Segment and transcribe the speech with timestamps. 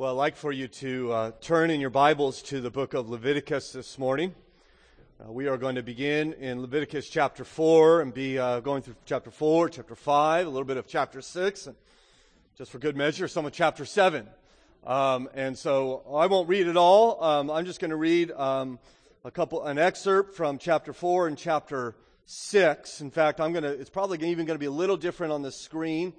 [0.00, 3.10] Well, I'd like for you to uh, turn in your Bibles to the book of
[3.10, 4.34] Leviticus this morning.
[5.22, 8.94] Uh, we are going to begin in Leviticus chapter 4 and be uh, going through
[9.04, 11.76] chapter 4, chapter 5, a little bit of chapter 6, and
[12.56, 14.26] just for good measure, some of chapter 7.
[14.86, 17.22] Um, and so I won't read it all.
[17.22, 18.78] Um, I'm just going to read um,
[19.22, 21.94] a couple, an excerpt from chapter 4 and chapter
[22.24, 23.02] 6.
[23.02, 25.42] In fact, I'm going to, it's probably even going to be a little different on
[25.42, 26.14] the screen,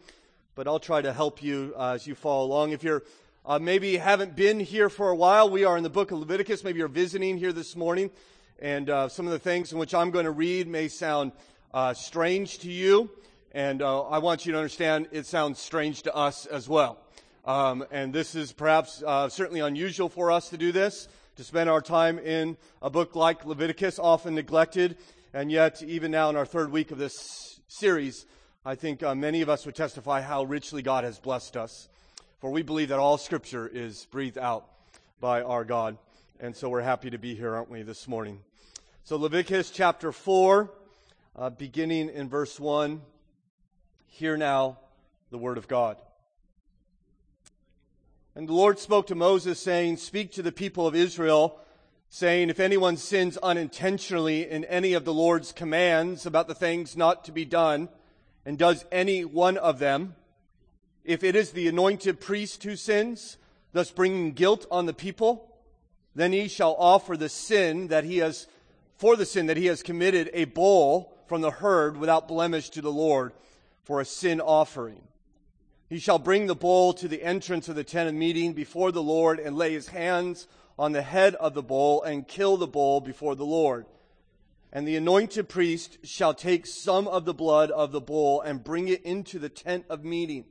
[0.54, 2.74] but I'll try to help you as you follow along.
[2.74, 3.02] If you're
[3.46, 5.50] uh, maybe haven't been here for a while.
[5.50, 6.64] We are in the book of Leviticus.
[6.64, 8.12] Maybe you're visiting here this morning.
[8.60, 11.32] And uh, some of the things in which I'm going to read may sound
[11.74, 13.10] uh, strange to you.
[13.52, 17.00] And uh, I want you to understand it sounds strange to us as well.
[17.44, 21.68] Um, and this is perhaps uh, certainly unusual for us to do this, to spend
[21.68, 24.98] our time in a book like Leviticus, often neglected.
[25.34, 28.28] And yet, even now in our third week of this series,
[28.64, 31.88] I think uh, many of us would testify how richly God has blessed us
[32.42, 34.66] for we believe that all Scripture is breathed out
[35.20, 36.00] by our God.
[36.40, 38.40] And so we're happy to be here, aren't we, this morning?
[39.04, 40.72] So Leviticus chapter 4,
[41.36, 43.04] uh, beginning in verse 1.
[44.08, 44.80] Hear now
[45.30, 45.98] the word of God.
[48.34, 51.60] And the Lord spoke to Moses, saying, Speak to the people of Israel,
[52.10, 57.24] saying, If anyone sins unintentionally in any of the Lord's commands about the things not
[57.26, 57.88] to be done,
[58.48, 60.16] and does any one of them,
[61.04, 63.38] if it is the anointed priest who sins,
[63.74, 65.48] thus bringing guilt on the people,
[66.14, 68.48] then he shall offer the sin that he has,
[68.98, 72.82] for the sin that he has committed, a bull from the herd without blemish to
[72.82, 73.34] the Lord
[73.84, 75.02] for a sin offering.
[75.90, 79.04] He shall bring the bull to the entrance of the tent of meeting before the
[79.04, 83.02] Lord and lay his hands on the head of the bull and kill the bull
[83.02, 83.86] before the Lord.
[84.72, 88.88] And the anointed priest shall take some of the blood of the bull and bring
[88.88, 90.46] it into the tent of meeting.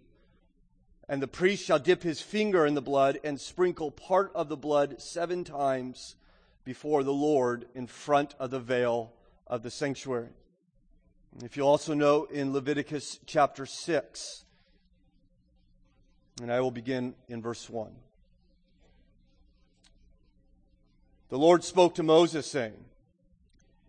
[1.11, 4.56] And the priest shall dip his finger in the blood and sprinkle part of the
[4.56, 6.14] blood seven times
[6.64, 9.12] before the Lord in front of the veil
[9.44, 10.28] of the sanctuary.
[11.42, 14.45] If you also know in Leviticus chapter 6,
[16.40, 17.90] and I will begin in verse 1.
[21.29, 22.85] The Lord spoke to Moses, saying,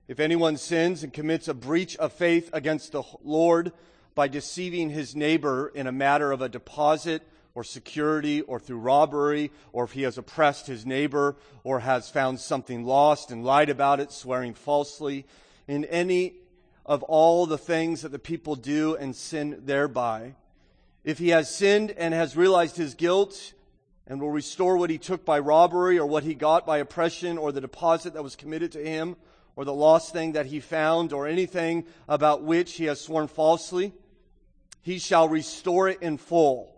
[0.07, 3.73] If anyone sins and commits a breach of faith against the Lord,
[4.15, 7.23] by deceiving his neighbor in a matter of a deposit
[7.53, 12.39] or security or through robbery, or if he has oppressed his neighbor or has found
[12.39, 15.25] something lost and lied about it, swearing falsely,
[15.67, 16.33] in any
[16.85, 20.35] of all the things that the people do and sin thereby.
[21.03, 23.53] If he has sinned and has realized his guilt
[24.07, 27.51] and will restore what he took by robbery or what he got by oppression or
[27.51, 29.15] the deposit that was committed to him
[29.55, 33.93] or the lost thing that he found or anything about which he has sworn falsely,
[34.81, 36.73] he shall restore it in full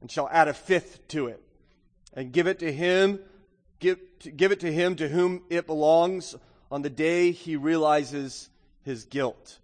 [0.00, 1.42] and shall add a fifth to it
[2.14, 3.20] and give it to him,
[3.78, 3.98] give,
[4.36, 6.36] give it to him to whom it belongs
[6.70, 8.48] on the day he realizes
[8.82, 9.58] his guilt.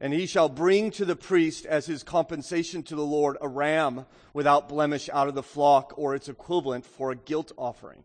[0.00, 4.06] And he shall bring to the priest as his compensation to the Lord a ram
[4.32, 8.02] without blemish out of the flock or its equivalent for a guilt offering.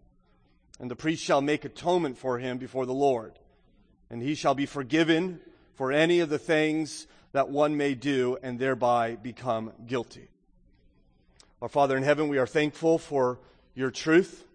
[0.80, 3.40] And the priest shall make atonement for him before the Lord.
[4.10, 5.40] And he shall be forgiven
[5.76, 10.30] for any of the things that one may do and thereby become guilty.
[11.62, 13.40] Our Father in heaven, we are thankful for
[13.74, 14.46] your truth.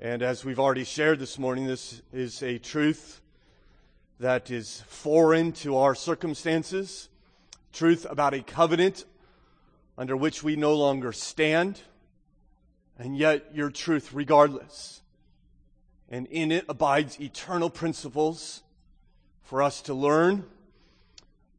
[0.00, 3.20] And as we've already shared this morning, this is a truth
[4.20, 7.08] that is foreign to our circumstances,
[7.72, 9.04] truth about a covenant
[9.98, 11.80] under which we no longer stand,
[12.96, 15.02] and yet your truth regardless.
[16.08, 18.62] And in it abides eternal principles
[19.42, 20.44] for us to learn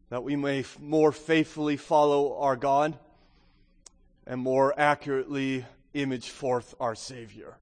[0.09, 2.97] that we may more faithfully follow our God
[4.27, 7.57] and more accurately image forth our Savior.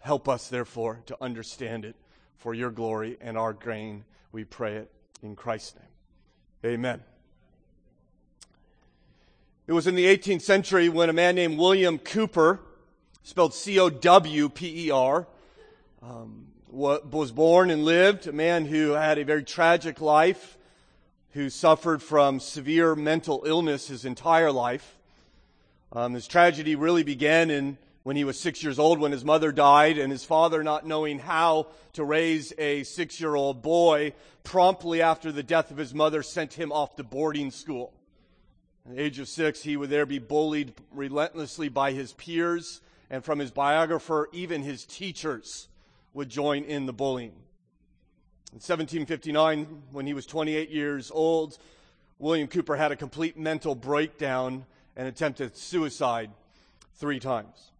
[0.00, 1.96] Help us, therefore, to understand it
[2.38, 4.04] for your glory and our gain.
[4.32, 4.90] We pray it
[5.22, 6.72] in Christ's name.
[6.72, 7.02] Amen.
[9.66, 12.60] It was in the 18th century when a man named William Cowper,
[13.22, 15.26] spelled C O W P E R,
[16.02, 20.57] um, was born and lived, a man who had a very tragic life
[21.38, 24.98] who suffered from severe mental illness his entire life.
[25.92, 29.52] Um, his tragedy really began in when he was six years old when his mother
[29.52, 35.00] died and his father not knowing how to raise a six year old boy promptly
[35.00, 37.92] after the death of his mother sent him off to boarding school.
[38.84, 42.80] At the age of six, he would there be bullied relentlessly by his peers
[43.10, 45.68] and from his biographer, even his teachers
[46.14, 47.36] would join in the bullying.
[48.50, 51.58] In 1759, when he was 28 years old,
[52.18, 54.64] William Cowper had a complete mental breakdown
[54.96, 56.30] and attempted suicide
[56.94, 57.72] three times.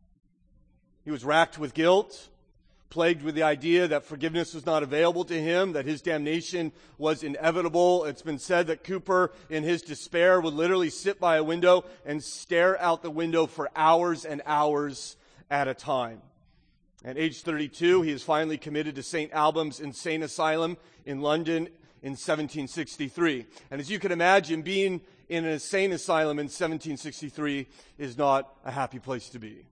[1.06, 2.28] He was racked with guilt,
[2.90, 7.22] plagued with the idea that forgiveness was not available to him, that his damnation was
[7.22, 8.04] inevitable.
[8.04, 12.22] It's been said that Cowper, in his despair, would literally sit by a window and
[12.22, 15.16] stare out the window for hours and hours
[15.50, 16.20] at a time.
[17.04, 19.32] At age 32, he is finally committed to St.
[19.32, 21.68] Albans Insane Asylum in London
[22.02, 23.46] in 1763.
[23.70, 27.68] And as you can imagine, being in an insane asylum in 1763
[27.98, 29.66] is not a happy place to be.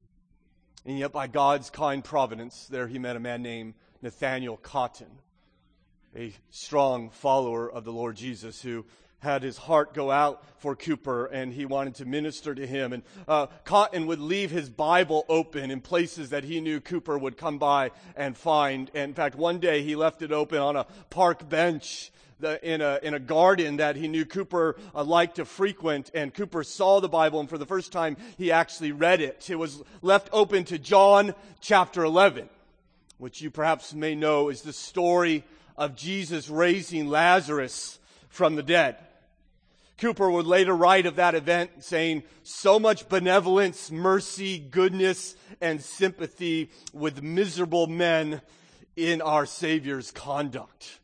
[0.85, 5.11] And yet, by God's kind providence, there he met a man named Nathaniel Cotton,
[6.15, 8.85] a strong follower of the Lord Jesus who
[9.21, 12.93] had his heart go out for Cowper and he wanted to minister to him.
[12.93, 17.37] And uh, Cotton would leave his Bible open in places that he knew Cowper would
[17.37, 18.91] come by and find.
[18.95, 22.81] And in fact, one day he left it open on a park bench the, in,
[22.81, 27.01] a, in a garden that he knew Cowper uh, liked to frequent, and Cowper saw
[27.01, 29.49] the Bible, and for the first time, he actually read it.
[29.49, 32.49] It was left open to John chapter 11,
[33.19, 35.45] which you perhaps may know is the story
[35.77, 37.99] of Jesus raising Lazarus
[38.29, 38.97] from the dead.
[39.99, 46.71] Cowper would later write of that event saying, so much benevolence, mercy, goodness, and sympathy
[46.93, 48.43] with miserable men
[48.95, 51.01] in our Savior's conduct.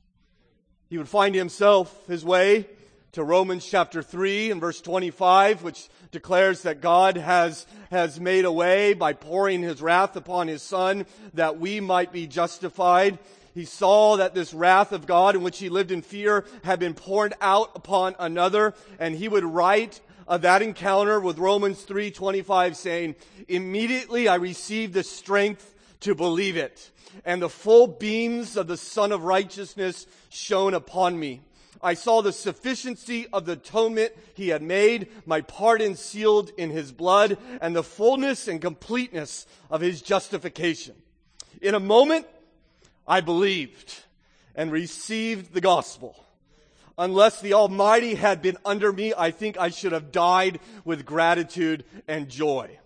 [0.91, 2.67] He would find himself his way
[3.13, 8.53] to Romans chapter 3 and verse 25, which declares that God has, has made a
[8.53, 13.19] way by pouring his wrath upon his son that we might be justified.
[13.55, 16.95] He saw that this wrath of God in which he lived in fear had been
[16.95, 23.15] poured out upon another, and he would write of that encounter with Romans 3:25 saying,
[23.49, 26.91] "Immediately I received the strength to believe it,
[27.25, 31.43] and the full beams of the Sun of Righteousness shone upon me.
[31.83, 36.93] I saw the sufficiency of the atonement he had made, my pardon sealed in his
[36.93, 40.95] blood, and the fullness and completeness of his justification.
[41.61, 42.27] In a moment,
[43.07, 43.95] I believed
[44.55, 46.17] and received the gospel.
[46.99, 51.85] Unless the Almighty had been under me, I think I should have died with gratitude
[52.07, 52.79] and joy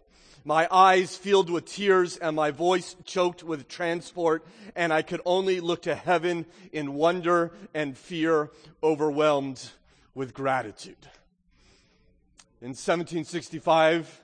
[0.46, 4.46] my eyes filled with tears and my voice choked with transport,
[4.76, 9.60] and I could only look to heaven in wonder and fear, overwhelmed
[10.14, 11.10] with gratitude.
[12.60, 14.20] In 1765,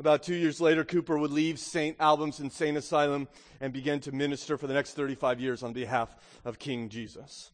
[0.00, 1.94] about two years later, Cowper would leave St.
[2.00, 3.28] Albans Insane Asylum
[3.60, 7.50] and begin to minister for the next 35 years on behalf of King Jesus.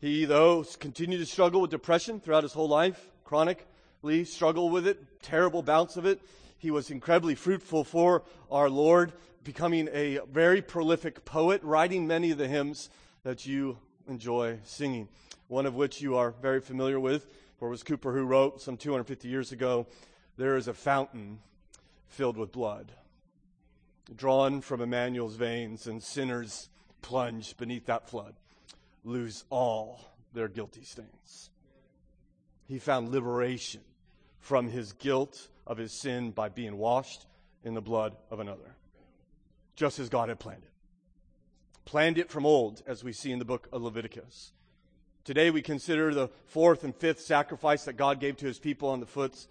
[0.00, 5.22] He, though, continued to struggle with depression throughout his whole life, chronically struggled with it,
[5.22, 6.20] terrible bouts of it.
[6.58, 9.12] He was incredibly fruitful for our Lord,
[9.44, 12.90] becoming a very prolific poet, writing many of the hymns
[13.22, 13.78] that you
[14.08, 15.08] enjoy singing,
[15.46, 17.28] one of which you are very familiar with,
[17.58, 19.86] for it was Cowper who wrote some 250 years ago,
[20.36, 21.38] There is a fountain
[22.10, 22.92] filled with blood,
[24.14, 26.68] drawn from Emmanuel's veins, and sinners
[27.00, 28.34] plunge beneath that flood,
[29.04, 30.00] lose all
[30.34, 31.50] their guilty stains.
[32.66, 33.80] He found liberation
[34.40, 37.26] from his guilt of his sin by being washed
[37.64, 38.76] in the blood of another,
[39.76, 40.72] just as God had planned it.
[41.84, 44.52] Planned it from old, as we see in the book of Leviticus.
[45.24, 49.00] Today we consider the fourth and fifth sacrifice that God gave to his people on
[49.00, 49.46] the foot,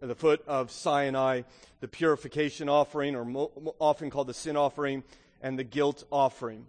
[0.00, 1.42] the foot of Sinai,
[1.80, 5.02] the purification offering, or often called the sin offering,
[5.42, 6.66] and the guilt offering.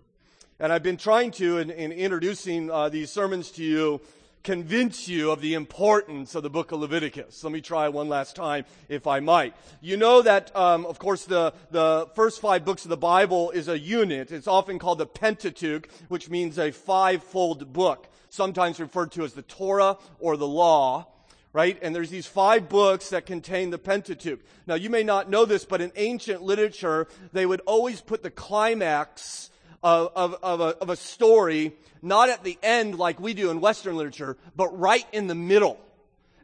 [0.60, 4.02] And I've been trying to, in, in introducing uh, these sermons to you,
[4.44, 7.44] convince you of the importance of the book of Leviticus.
[7.44, 9.56] Let me try one last time, if I might.
[9.82, 13.68] You know that, um, of course, the, the first five books of the Bible is
[13.68, 14.32] a unit.
[14.32, 19.42] It's often called the Pentateuch, which means a five-fold book, sometimes referred to as the
[19.42, 21.08] Torah or the Law
[21.56, 21.80] right?
[21.82, 24.42] And there's these five books that contain the Pentateuch.
[24.68, 28.30] Now, you may not know this, but in ancient literature, they would always put the
[28.30, 29.50] climax
[29.82, 31.72] of, of, of, a, of a story,
[32.02, 35.80] not at the end like we do in Western literature, but right in the middle.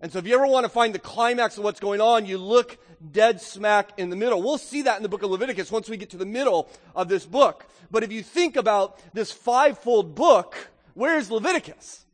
[0.01, 2.38] And so if you ever want to find the climax of what's going on, you
[2.38, 2.77] look
[3.12, 4.41] dead smack in the middle.
[4.41, 7.10] We'll see that in the book of Leviticus once we get to the middle of
[7.10, 7.65] this book.
[7.91, 12.06] But if you think about this fivefold book, where's Leviticus?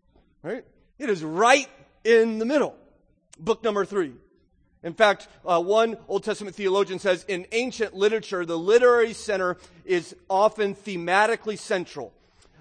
[0.42, 0.66] Right?
[0.98, 1.70] It is right
[2.04, 2.76] in the middle.
[3.40, 4.14] Book number three.
[4.84, 10.16] In fact, uh, one Old Testament theologian says in ancient literature, the literary center is
[10.30, 12.14] often thematically central.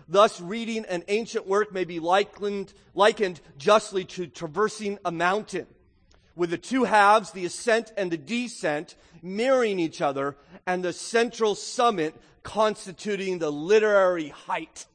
[0.08, 5.66] Thus, reading an ancient work may be likened, likened justly to traversing a mountain,
[6.36, 11.54] with the two halves, the ascent and the descent, mirroring each other, and the central
[11.54, 14.86] summit constituting the literary height.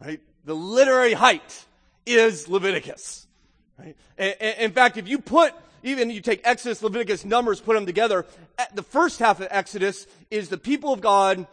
[0.00, 0.20] Right?
[0.44, 1.64] The literary height
[2.04, 3.26] is Leviticus.
[3.78, 3.96] Right?
[4.58, 5.52] In fact, if you put
[5.84, 8.24] even you take Exodus, Leviticus, Numbers, put them together.
[8.74, 11.46] The first half of Exodus is the people of God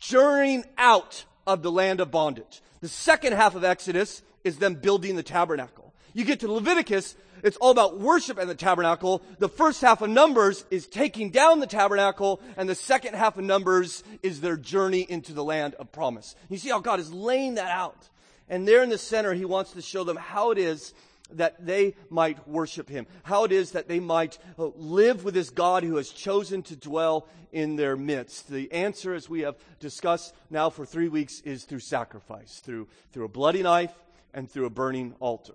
[0.00, 2.60] journeying out of the land of bondage.
[2.80, 5.94] The second half of Exodus is them building the tabernacle.
[6.12, 9.22] You get to Leviticus, it's all about worship and the tabernacle.
[9.38, 13.44] The first half of Numbers is taking down the tabernacle, and the second half of
[13.44, 16.34] Numbers is their journey into the land of promise.
[16.48, 18.08] You see how God is laying that out.
[18.48, 20.94] And there in the center, He wants to show them how it is
[21.32, 25.50] that they might worship Him, how it is that they might uh, live with this
[25.50, 28.48] God who has chosen to dwell in their midst.
[28.48, 33.24] The answer, as we have discussed now for three weeks, is through sacrifice, through, through
[33.24, 33.92] a bloody knife
[34.34, 35.54] and through a burning altar.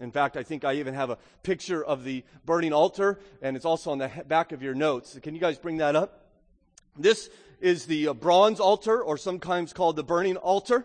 [0.00, 3.64] In fact, I think I even have a picture of the burning altar, and it's
[3.64, 5.16] also on the back of your notes.
[5.22, 6.24] Can you guys bring that up?
[6.96, 10.84] This is the uh, bronze altar, or sometimes called the burning altar.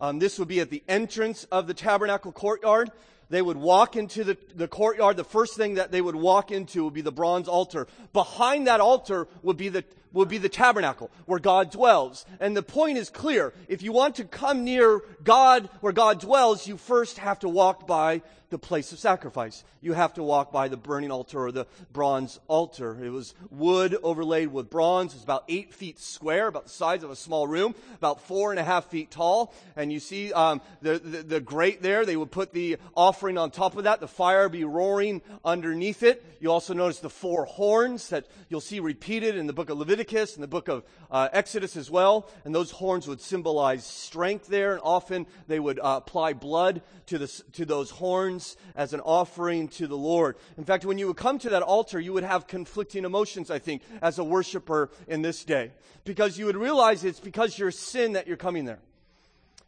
[0.00, 2.90] Um, this would be at the entrance of the tabernacle courtyard.
[3.34, 5.16] They would walk into the, the courtyard.
[5.16, 7.88] The first thing that they would walk into would be the bronze altar.
[8.12, 9.82] Behind that altar would be the,
[10.14, 12.24] would be the tabernacle where God dwells.
[12.40, 13.52] And the point is clear.
[13.68, 17.86] If you want to come near God where God dwells, you first have to walk
[17.86, 19.64] by the place of sacrifice.
[19.80, 22.96] You have to walk by the burning altar or the bronze altar.
[23.02, 25.12] It was wood overlaid with bronze.
[25.12, 28.52] It was about eight feet square, about the size of a small room, about four
[28.52, 29.52] and a half feet tall.
[29.74, 32.06] And you see um, the, the, the grate there.
[32.06, 33.98] They would put the offering on top of that.
[33.98, 36.24] The fire be roaring underneath it.
[36.40, 40.03] You also notice the four horns that you'll see repeated in the book of Leviticus
[40.12, 42.28] and the book of uh, Exodus as well.
[42.44, 44.72] And those horns would symbolize strength there.
[44.72, 49.68] And often they would uh, apply blood to, the, to those horns as an offering
[49.68, 50.36] to the Lord.
[50.58, 53.58] In fact, when you would come to that altar, you would have conflicting emotions, I
[53.58, 55.72] think, as a worshiper in this day.
[56.04, 58.80] Because you would realize it's because your sin that you're coming there.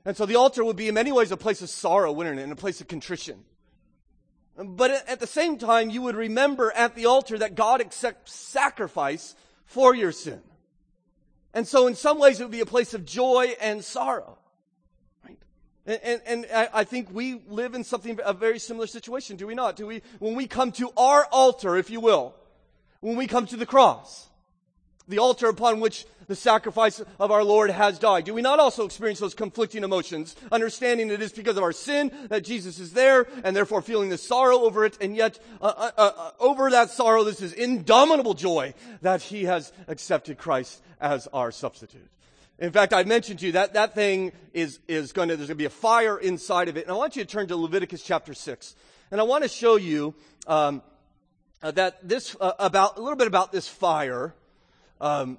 [0.04, 2.42] And so the altar would be in many ways a place of sorrow, wouldn't it?
[2.42, 3.44] And a place of contrition.
[4.56, 9.34] But at the same time, you would remember at the altar that God accepts sacrifice
[9.66, 10.40] for your sin.
[11.52, 14.38] And so in some ways it would be a place of joy and sorrow.
[15.86, 19.54] And, and, and, I think we live in something, a very similar situation, do we
[19.54, 19.76] not?
[19.76, 22.34] Do we, when we come to our altar, if you will,
[23.00, 24.25] when we come to the cross,
[25.08, 28.84] the altar upon which the sacrifice of our Lord has died, do we not also
[28.84, 33.26] experience those conflicting emotions, understanding it is because of our sin that Jesus is there,
[33.44, 36.90] and therefore feeling the sorrow over it, and yet uh, uh, uh, uh over that
[36.90, 42.08] sorrow, this is indomitable joy that He has accepted Christ as our substitute.
[42.58, 45.58] In fact, I mentioned to you that that thing is, is going to, there's going
[45.58, 46.84] to be a fire inside of it.
[46.84, 48.74] And I want you to turn to Leviticus chapter 6.
[49.10, 50.14] And I want to show you
[50.46, 50.82] um,
[51.62, 54.34] uh, that this, uh, about, a little bit about this fire.
[55.00, 55.38] Um,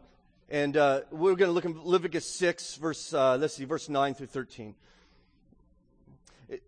[0.50, 4.14] and uh, we're going to look at Leviticus 6, verse, uh, let's see, verse 9
[4.14, 4.76] through 13.
[6.48, 6.64] It,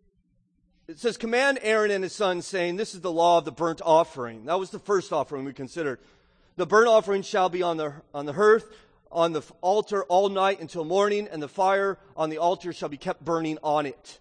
[0.88, 3.82] it says, Command Aaron and his sons, saying, This is the law of the burnt
[3.86, 4.46] offering.
[4.46, 6.00] That was the first offering we considered.
[6.58, 8.66] The burnt offering shall be on the, on the hearth
[9.12, 12.98] on the altar all night until morning, and the fire on the altar shall be
[12.98, 14.20] kept burning on it.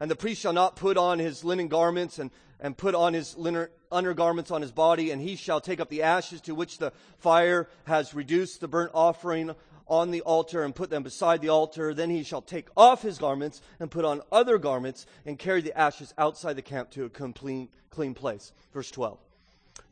[0.00, 3.36] And the priest shall not put on his linen garments and, and put on his
[3.36, 6.92] linen undergarments on his body, and he shall take up the ashes to which the
[7.18, 9.54] fire has reduced the burnt offering
[9.88, 11.94] on the altar and put them beside the altar.
[11.94, 15.78] Then he shall take off his garments and put on other garments and carry the
[15.78, 18.52] ashes outside the camp to a clean place.
[18.72, 19.18] Verse 12.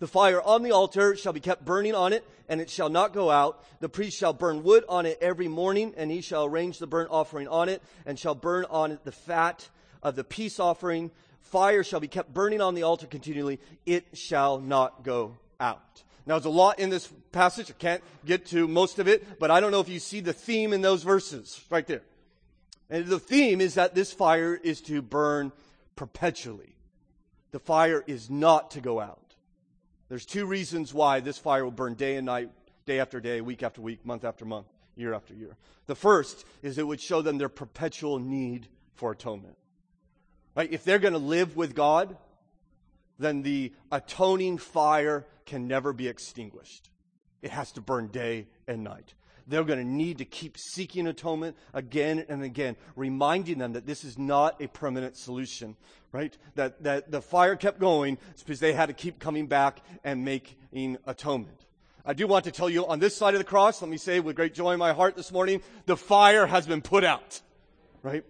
[0.01, 3.13] The fire on the altar shall be kept burning on it, and it shall not
[3.13, 3.63] go out.
[3.81, 7.11] The priest shall burn wood on it every morning, and he shall arrange the burnt
[7.13, 9.69] offering on it, and shall burn on it the fat
[10.03, 11.13] of the peace offering.
[11.45, 13.61] Fire shall be kept burning on the altar continually.
[13.87, 16.03] It shall not go out.
[16.27, 17.71] Now, there's a lot in this passage.
[17.71, 20.33] I can't get to most of it, but I don't know if you see the
[20.33, 22.03] theme in those verses right there.
[22.89, 25.53] And the theme is that this fire is to burn
[25.97, 26.75] perpetually.
[27.51, 29.21] The fire is not to go out.
[30.09, 32.51] There's two reasons why this fire will burn day and night,
[32.87, 35.57] day after day, week after week, month after month, year after year.
[35.87, 39.57] The first is it would show them their perpetual need for atonement.
[40.55, 40.73] Right?
[40.73, 42.17] If they're going to live with God,
[43.19, 46.91] then the atoning fire can never be extinguished.
[47.43, 49.15] It has to burn day and night.
[49.47, 54.03] They're going to need to keep seeking atonement again and again, reminding them that this
[54.05, 55.77] is not a permanent solution,
[56.13, 56.37] right?
[56.55, 60.97] That, that the fire kept going because they had to keep coming back and making
[61.07, 61.67] atonement.
[62.07, 64.21] I do want to tell you on this side of the cross, let me say
[64.21, 67.41] with great joy in my heart this morning, the fire has been put out,
[68.03, 68.25] right?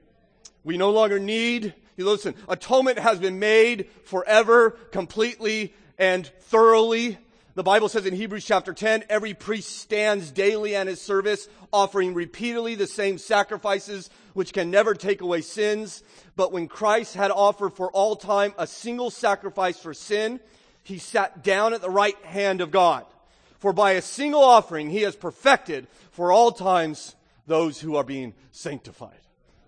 [0.64, 7.18] We no longer need, listen, atonement has been made forever, completely, and thoroughly.
[7.54, 12.12] The Bible says in Hebrews chapter 10, every priest stands daily at his service, offering
[12.12, 16.02] repeatedly the same sacrifices, which can never take away sins.
[16.34, 20.40] But when Christ had offered for all time a single sacrifice for sin,
[20.82, 23.04] he sat down at the right hand of God.
[23.58, 27.14] For by a single offering he has perfected for all times
[27.46, 29.20] those who are being sanctified.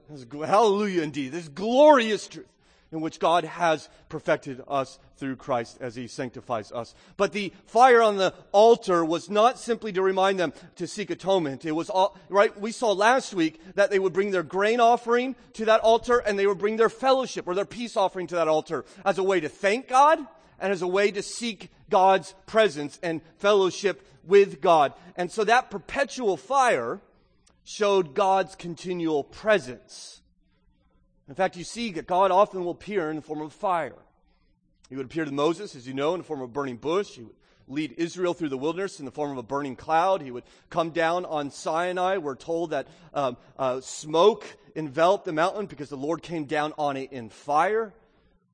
[0.08, 1.32] Hallelujah indeed.
[1.32, 2.46] This glorious truth
[2.92, 6.94] in which God has perfected us through Christ as he sanctifies us.
[7.16, 11.64] But the fire on the altar was not simply to remind them to seek atonement.
[11.64, 12.58] It was all, right?
[12.58, 16.38] We saw last week that they would bring their grain offering to that altar and
[16.38, 19.40] they would bring their fellowship or their peace offering to that altar as a way
[19.40, 20.18] to thank God
[20.60, 24.92] and as a way to seek God's presence and fellowship with God.
[25.16, 27.00] And so that perpetual fire
[27.66, 30.20] showed God's continual presence.
[31.28, 33.96] In fact, you see that God often will appear in the form of fire.
[34.88, 37.16] He would appear to Moses, as you know, in the form of a burning bush.
[37.16, 37.34] He would
[37.66, 40.22] lead Israel through the wilderness in the form of a burning cloud.
[40.22, 42.18] He would come down on Sinai.
[42.18, 44.46] We're told that um, uh, smoke
[44.76, 47.92] enveloped the mountain because the Lord came down on it in fire.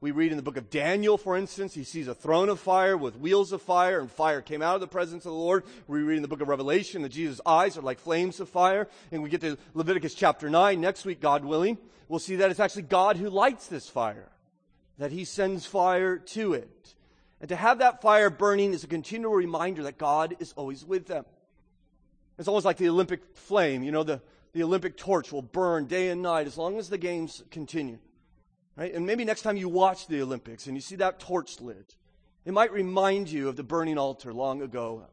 [0.02, 2.96] We read in the book of Daniel, for instance, he sees a throne of fire
[2.96, 5.62] with wheels of fire, and fire came out of the presence of the Lord.
[5.86, 8.88] We read in the book of Revelation that Jesus' eyes are like flames of fire.
[9.12, 11.78] And we get to Leviticus chapter 9 next week, God willing.
[12.08, 14.28] We'll see that it's actually God who lights this fire,
[14.98, 16.94] that he sends fire to it.
[17.40, 21.06] And to have that fire burning is a continual reminder that God is always with
[21.06, 21.26] them.
[22.40, 23.84] It's almost like the Olympic flame.
[23.84, 24.20] You know, the,
[24.52, 27.98] the Olympic torch will burn day and night as long as the games continue.
[28.76, 28.94] Right?
[28.94, 31.96] And maybe next time you watch the Olympics and you see that torch lit,
[32.44, 35.06] it might remind you of the burning altar long ago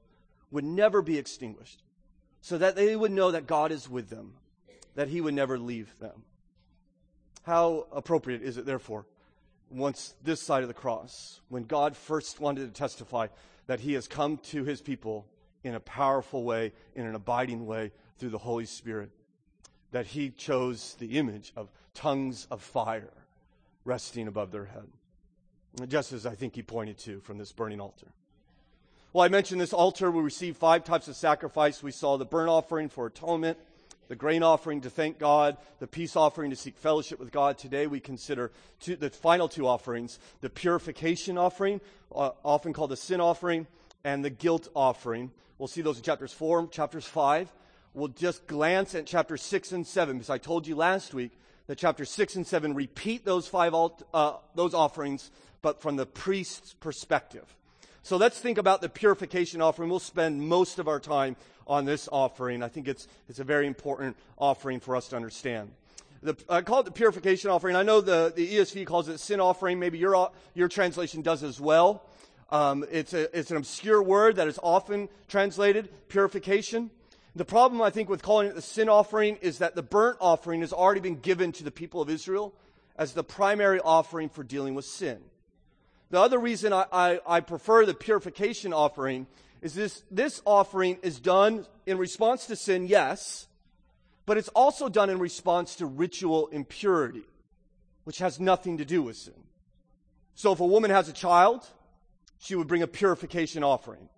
[0.52, 1.84] would never be extinguished
[2.42, 4.34] so that they would know that God is with them,
[4.96, 6.24] that he would never leave them.
[7.44, 9.06] How appropriate is it, therefore,
[9.70, 13.28] once this side of the cross, when God first wanted to testify
[13.68, 15.28] that he has come to his people
[15.64, 19.12] in a powerful way, in an abiding way through the Holy Spirit,
[19.92, 23.12] that he chose the image of tongues of fire
[23.86, 24.88] resting above their head.
[25.88, 28.08] Just as I think he pointed to from this burning altar.
[29.14, 31.82] Well, I mentioned this altar will receive five types of sacrifice.
[31.82, 33.58] We saw the burnt offering for atonement,
[34.08, 37.58] the grain offering to thank God, the peace offering to seek fellowship with God.
[37.58, 41.82] Today we consider two, the final two offerings the purification offering,
[42.14, 43.66] uh, often called the sin offering,
[44.04, 45.32] and the guilt offering.
[45.58, 47.52] We'll see those in chapters 4 and chapters 5.
[47.94, 51.32] We'll just glance at chapters 6 and 7 because I told you last week
[51.70, 55.30] that chapter 6 and 7 repeat those five alt, uh, those offerings,
[55.62, 57.46] but from the priest's perspective.
[58.02, 59.88] So let's think about the purification offering.
[59.88, 61.36] We'll spend most of our time
[61.68, 62.64] on this offering.
[62.64, 65.70] I think it's, it's a very important offering for us to understand.
[66.24, 67.76] The, I call it the purification offering.
[67.76, 69.78] I know the, the ESV calls it sin offering.
[69.78, 72.04] Maybe your, your translation does as well.
[72.50, 76.90] Um, it's, a, it's an obscure word that is often translated purification.
[77.36, 80.62] The problem, I think, with calling it the sin offering is that the burnt offering
[80.62, 82.54] has already been given to the people of Israel
[82.98, 85.20] as the primary offering for dealing with sin.
[86.10, 89.28] The other reason I, I, I prefer the purification offering
[89.62, 93.48] is this this offering is done in response to sin, yes,
[94.26, 97.24] but it's also done in response to ritual impurity,
[98.06, 99.34] which has nothing to do with sin.
[100.36, 101.68] So if a woman has a child,
[102.40, 104.10] she would bring a purification offering.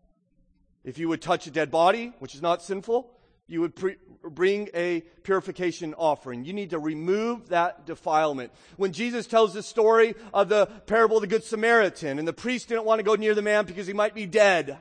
[0.84, 3.12] If you would touch a dead body, which is not sinful,
[3.48, 6.46] you would pre- bring a purification offering.
[6.46, 8.52] You need to remove that defilement.
[8.78, 12.70] When Jesus tells the story of the parable of the Good Samaritan, and the priest
[12.70, 14.80] didn't want to go near the man because he might be dead.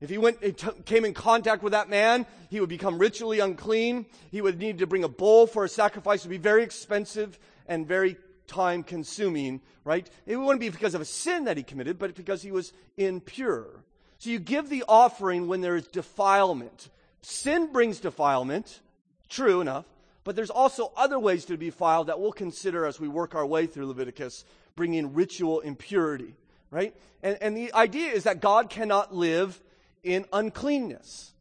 [0.00, 4.06] If he went, t- came in contact with that man, he would become ritually unclean.
[4.30, 6.20] He would need to bring a bull for a sacrifice.
[6.20, 10.08] It would be very expensive and very time consuming, right?
[10.24, 13.84] It wouldn't be because of a sin that he committed, but because he was impure.
[14.18, 16.88] So you give the offering when there is defilement.
[17.22, 18.80] Sin brings defilement,
[19.28, 19.84] true enough,
[20.24, 23.46] but there's also other ways to be defiled that we'll consider as we work our
[23.46, 24.44] way through Leviticus,
[24.76, 26.34] bringing ritual impurity,
[26.70, 26.94] right?
[27.22, 29.60] And, and the idea is that God cannot live
[30.02, 31.32] in uncleanness.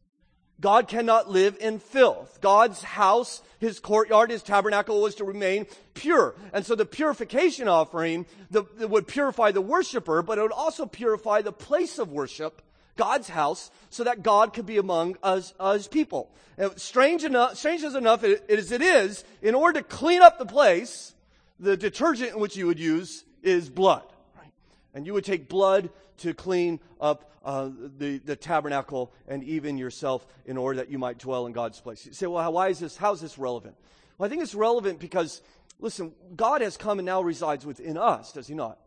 [0.60, 2.40] God cannot live in filth.
[2.42, 6.36] God's house, his courtyard, his tabernacle was to remain pure.
[6.54, 11.42] And so the purification offering the, would purify the worshiper, but it would also purify
[11.42, 12.62] the place of worship
[12.98, 16.30] God's house so that God could be among us, us people.
[16.58, 20.46] And strange enough, strange as enough as it is, in order to clean up the
[20.46, 21.14] place,
[21.60, 24.04] the detergent in which you would use is blood.
[24.36, 24.52] Right?
[24.94, 30.28] And you would take blood to clean up uh, the, the tabernacle and even yourself
[30.46, 32.06] in order that you might dwell in God's place.
[32.06, 33.76] You say, well, why is this, how is this relevant?
[34.18, 35.42] Well, I think it's relevant because,
[35.80, 38.80] listen, God has come and now resides within us, does he not?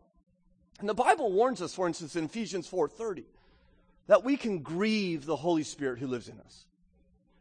[0.79, 3.23] And the Bible warns us, for instance, in Ephesians 4.30,
[4.07, 6.65] that we can grieve the Holy Spirit who lives in us.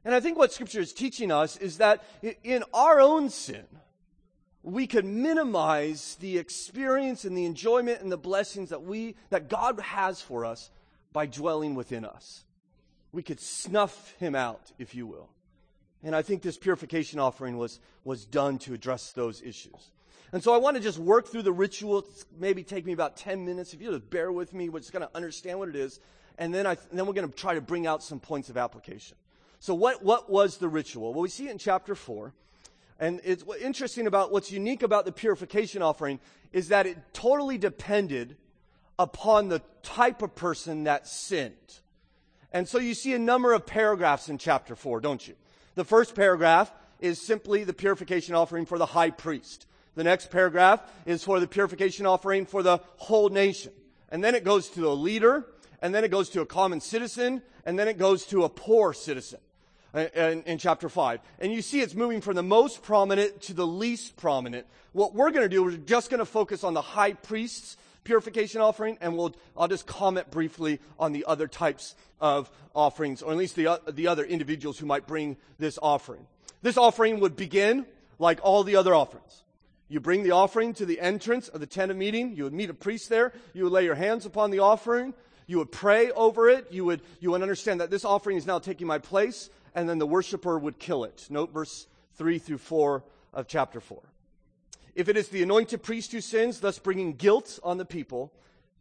[0.04, 2.02] And I think what Scripture is teaching us is that
[2.42, 3.66] in our own sin,
[4.62, 9.80] we could minimize the experience and the enjoyment and the blessings that we that God
[9.80, 10.70] has for us
[11.12, 12.44] by dwelling within us.
[13.12, 15.28] We could snuff him out, if you will.
[16.02, 19.90] And I think this purification offering was, was done to address those issues.
[20.32, 21.98] And so I want to just work through the ritual.
[21.98, 23.74] It's maybe take me about 10 minutes.
[23.74, 25.98] If you just bear with me, we're just going to understand what it is.
[26.40, 28.56] And then, I, and then we're going to try to bring out some points of
[28.56, 29.16] application.
[29.60, 31.12] So what, what was the ritual?
[31.12, 32.32] Well, we see it in chapter 4.
[32.98, 36.18] And it's interesting about what's unique about the purification offering
[36.52, 38.36] is that it totally depended
[38.98, 41.54] upon the type of person that sinned.
[42.52, 45.34] And so you see a number of paragraphs in chapter 4, don't you?
[45.74, 49.66] The first paragraph is simply the purification offering for the high priest.
[49.94, 53.72] The next paragraph is for the purification offering for the whole nation.
[54.10, 55.46] And then it goes to the leader,
[55.82, 58.92] and then it goes to a common citizen, and then it goes to a poor
[58.92, 59.40] citizen
[59.94, 61.20] uh, in, in, chapter 5.
[61.38, 64.66] And you see it's moving from the most prominent to the least prominent.
[64.92, 68.60] What we're going to do, we're just going to focus on the high priest's purification
[68.60, 73.38] offering, and we'll, I'll just comment briefly on the other types of offerings, or at
[73.38, 76.26] least the, uh, the other individuals who might bring this offering.
[76.62, 77.86] This offering would begin
[78.18, 79.44] like all the other offerings.
[79.88, 82.36] You bring the offering to the entrance of the tent of meeting.
[82.36, 83.32] You would meet a priest there.
[83.54, 85.14] You would lay your hands upon the offering.
[85.50, 86.68] You would pray over it.
[86.70, 89.50] You would, you would understand that this offering is now taking my place.
[89.74, 91.26] And then the worshiper would kill it.
[91.28, 93.02] Note verse 3 through 4
[93.34, 94.00] of chapter 4.
[94.94, 98.32] If it is the anointed priest who sins, thus bringing guilt on the people,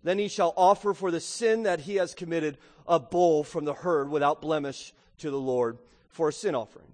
[0.04, 3.74] then he shall offer for the sin that he has committed a bull from the
[3.74, 6.86] herd without blemish to the Lord for a sin offering.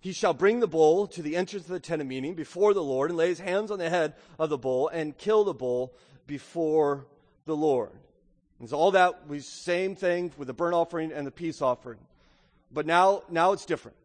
[0.00, 2.82] He shall bring the bull to the entrance of the tent of meeting before the
[2.82, 5.92] Lord and lay his hands on the head of the bull and kill the bull
[6.26, 7.04] before
[7.44, 7.90] the Lord.
[8.60, 11.98] And so all that was same thing with the burnt offering and the peace offering.
[12.72, 13.96] But now, now it's different.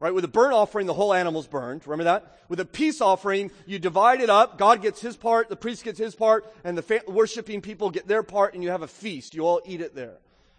[0.00, 0.12] Right?
[0.12, 1.86] With the burnt offering, the whole animal's burned.
[1.86, 2.40] Remember that?
[2.48, 4.58] With a peace offering, you divide it up.
[4.58, 8.08] God gets his part, the priest gets his part, and the fa- worshiping people get
[8.08, 9.32] their part, and you have a feast.
[9.32, 10.16] You all eat it there.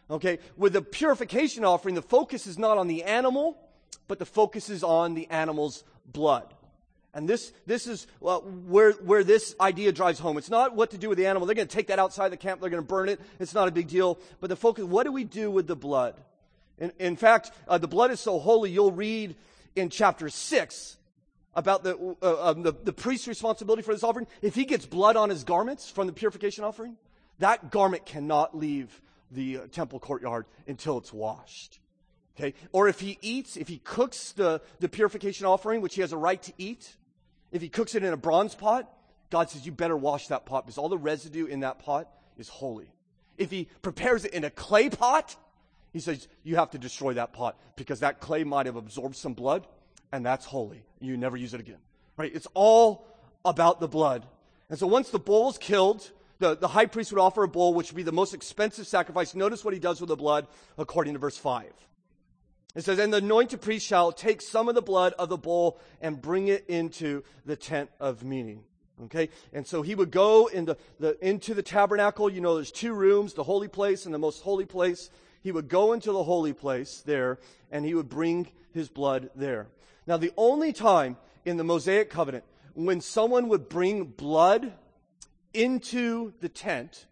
[0.09, 0.39] Okay?
[0.55, 3.57] With the purification offering, the focus is not on the animal,
[4.07, 6.53] but the focus is on the animal's blood.
[7.13, 10.37] And this, this is well, where, where this idea drives home.
[10.37, 11.45] It's not what to do with the animal.
[11.45, 12.59] They're going to take that outside the camp.
[12.59, 13.21] They're going to burn it.
[13.39, 14.17] It's not a big deal.
[14.39, 16.15] But the focus, what do we do with the blood?
[16.79, 19.35] In, in fact, uh, the blood is so holy, you'll read
[19.75, 20.97] in chapter 6
[21.55, 24.25] about the, uh, um, the, the priest's responsibility for this offering.
[24.41, 26.97] If he gets blood on his garments from the purification offering,
[27.39, 31.79] that garment cannot leave the uh, temple courtyard until it's washed.
[32.37, 32.55] Okay?
[32.71, 36.17] Or if he eats, if he cooks the, the purification offering, which he has a
[36.17, 36.95] right to eat,
[37.53, 38.91] if he cooks it in a bronze pot,
[39.29, 42.49] God says, you better wash that pot because all the residue in that pot is
[42.49, 42.91] holy.
[43.37, 45.35] If he prepares it in a clay pot,
[45.93, 49.33] he says, you have to destroy that pot because that clay might have absorbed some
[49.33, 49.65] blood
[50.11, 50.83] and that's holy.
[50.99, 51.77] You never use it again.
[52.17, 52.31] Right?
[52.33, 53.07] It's all
[53.45, 54.25] about the blood.
[54.69, 57.75] And so once the bull is killed, the, the high priest would offer a bull,
[57.75, 59.35] which would be the most expensive sacrifice.
[59.35, 61.71] Notice what he does with the blood according to verse 5.
[62.75, 65.79] It says, And the anointed priest shall take some of the blood of the bull
[66.01, 68.63] and bring it into the tent of meeting.
[69.05, 69.29] Okay?
[69.51, 72.29] And so he would go in the, the, into the tabernacle.
[72.29, 75.09] You know, there's two rooms, the holy place and the most holy place.
[75.41, 77.39] He would go into the holy place there
[77.71, 79.67] and he would bring his blood there.
[80.07, 84.73] Now, the only time in the Mosaic covenant when someone would bring blood
[85.53, 87.05] into the tent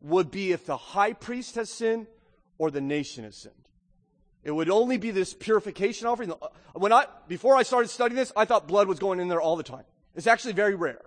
[0.00, 2.06] would be if the high priest has sinned
[2.58, 3.54] or the nation has sinned.
[4.42, 6.32] It would only be this purification offering.
[6.32, 9.40] Uh, when I, before I started studying this, I thought blood was going in there
[9.40, 9.84] all the time.
[10.14, 11.02] It's actually very rare.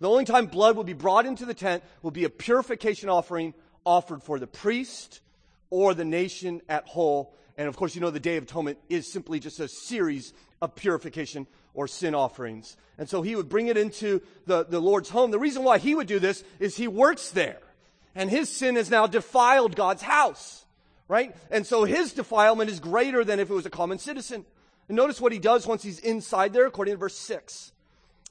[0.00, 3.52] The only time blood will be brought into the tent will be a purification offering
[3.84, 5.20] offered for the priest
[5.70, 7.34] or the nation at whole.
[7.56, 10.76] And of course, you know the Day of Atonement is simply just a series of
[10.76, 12.76] purification or sin offerings.
[12.96, 15.32] And so he would bring it into the, the Lord's home.
[15.32, 17.60] The reason why he would do this is he works there.
[18.14, 20.64] And his sin has now defiled God's house
[21.08, 21.34] right?
[21.50, 24.44] And so his defilement is greater than if it was a common citizen.
[24.88, 27.72] And notice what he does once he's inside there, according to verse 6.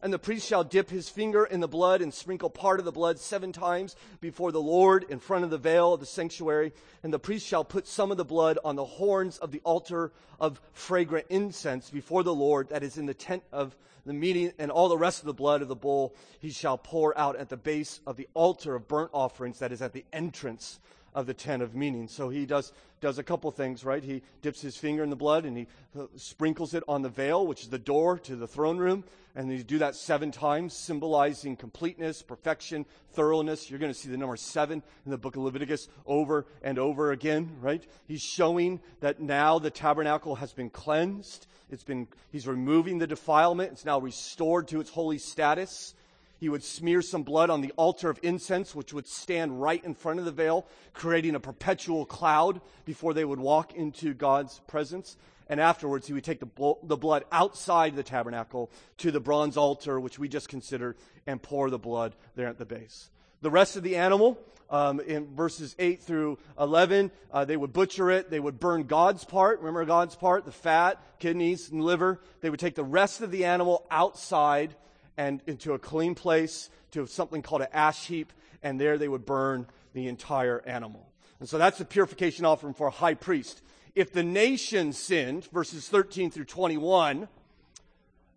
[0.02, 2.92] And the priest shall dip his finger in the blood and sprinkle part of the
[2.92, 6.72] blood seven times before the Lord in front of the veil of the sanctuary.
[7.02, 10.12] And the priest shall put some of the blood on the horns of the altar
[10.40, 14.72] of fragrant incense before the Lord that is in the tent of the meeting, and
[14.72, 17.58] all the rest of the blood of the bull he shall pour out at the
[17.58, 20.80] base of the altar of burnt offerings that is at the entrance
[21.18, 22.08] of the tent of meeting.
[22.08, 24.04] So he does, does a couple things, right?
[24.04, 25.66] He dips his finger in the blood and he
[26.00, 29.04] uh, sprinkles it on the veil, which is the door to the throne room.
[29.36, 33.68] And he do that seven times, symbolizing completeness, perfection, thoroughness.
[33.68, 37.12] You're going to see the number seven in the book of Leviticus over and over
[37.12, 37.84] again, right?
[38.08, 41.48] He's showing that now the tabernacle has been cleansed.
[41.72, 43.72] It's been, he's removing the defilement.
[43.72, 45.96] It's now restored to its holy status.
[46.40, 49.96] He would smear some blood on the altar of incense, which would stand right in
[49.96, 55.18] front of the veil, creating a perpetual cloud before they would walk into God's presence.
[55.50, 60.00] And afterwards, he would take the, the blood outside the tabernacle to the bronze altar,
[60.00, 63.10] which we just considered, and pour the blood there at the base.
[63.42, 64.38] The rest of the animal,
[64.70, 68.30] um, in verses 8 through 11, uh, they would butcher it.
[68.30, 69.60] They would burn God's part.
[69.60, 70.46] Remember God's part?
[70.46, 72.20] The fat, kidneys, and liver.
[72.42, 74.76] They would take the rest of the animal outside
[75.18, 78.32] and into a clean place to something called an ash heap,
[78.64, 81.10] and there they would burn the entire animal.
[81.40, 83.62] And so that's the purification offering for a high priest.
[83.96, 87.28] If the nation sinned, verses 13 through 21,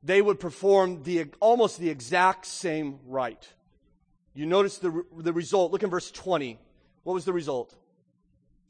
[0.02, 3.52] they would perform the, almost the exact same rite.
[4.32, 5.72] You notice the, the result.
[5.72, 6.58] Look in verse 20.
[7.02, 7.74] What was the result?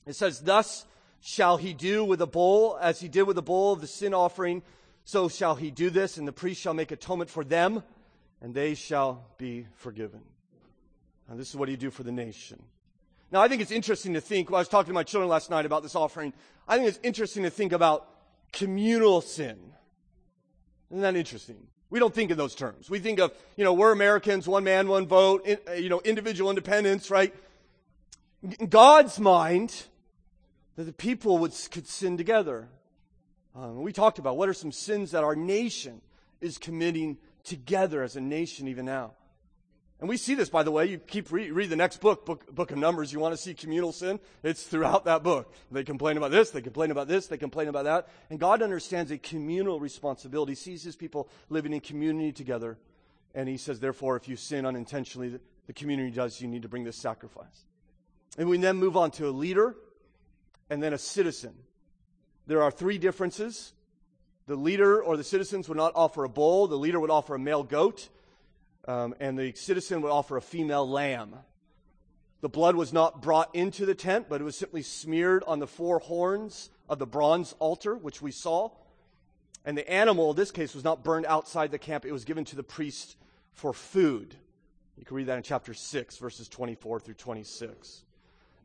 [0.06, 0.86] It says, Thus
[1.20, 4.14] shall he do with a bull, as he did with the bull of the sin
[4.14, 4.62] offering,
[5.04, 7.82] so shall he do this, and the priest shall make atonement for them
[8.40, 10.20] and they shall be forgiven.
[11.28, 12.62] And this is what he do for the nation.
[13.30, 15.50] Now, I think it's interesting to think, when I was talking to my children last
[15.50, 16.32] night about this offering,
[16.66, 18.08] I think it's interesting to think about
[18.52, 19.58] communal sin.
[20.90, 21.68] Isn't that interesting?
[21.90, 22.90] We don't think in those terms.
[22.90, 27.10] We think of, you know, we're Americans, one man, one vote, you know, individual independence,
[27.10, 27.32] right?
[28.42, 29.84] In God's mind,
[30.76, 32.68] that the people would, could sin together.
[33.54, 36.00] Um, we talked about what are some sins that our nation
[36.40, 39.12] is committing together as a nation even now.
[40.00, 40.86] And we see this, by the way.
[40.86, 43.12] You keep read, read the next book, book, book of Numbers.
[43.12, 44.18] You want to see communal sin?
[44.42, 45.52] It's throughout that book.
[45.70, 48.08] They complain about this, they complain about this, they complain about that.
[48.30, 50.52] And God understands a communal responsibility.
[50.52, 52.78] He sees his people living in community together.
[53.34, 56.84] And he says, therefore, if you sin unintentionally, the community does, you need to bring
[56.84, 57.64] this sacrifice.
[58.38, 59.76] And we then move on to a leader
[60.70, 61.52] and then a citizen.
[62.46, 63.74] There are three differences
[64.50, 67.38] the leader or the citizens would not offer a bull, the leader would offer a
[67.38, 68.08] male goat,
[68.88, 71.36] um, and the citizen would offer a female lamb.
[72.40, 75.68] The blood was not brought into the tent, but it was simply smeared on the
[75.68, 78.70] four horns of the bronze altar, which we saw.
[79.64, 82.44] And the animal, in this case, was not burned outside the camp, it was given
[82.46, 83.14] to the priest
[83.52, 84.34] for food.
[84.98, 88.02] You can read that in chapter 6, verses 24 through 26.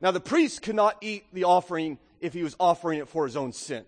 [0.01, 3.37] Now, the priest could not eat the offering if he was offering it for his
[3.37, 3.85] own sin.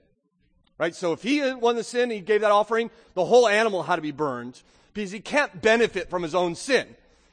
[0.78, 0.94] Right?
[0.94, 4.02] So if he won the sin, he gave that offering, the whole animal had to
[4.02, 4.62] be burned
[4.94, 6.88] because he can't benefit from his own sin.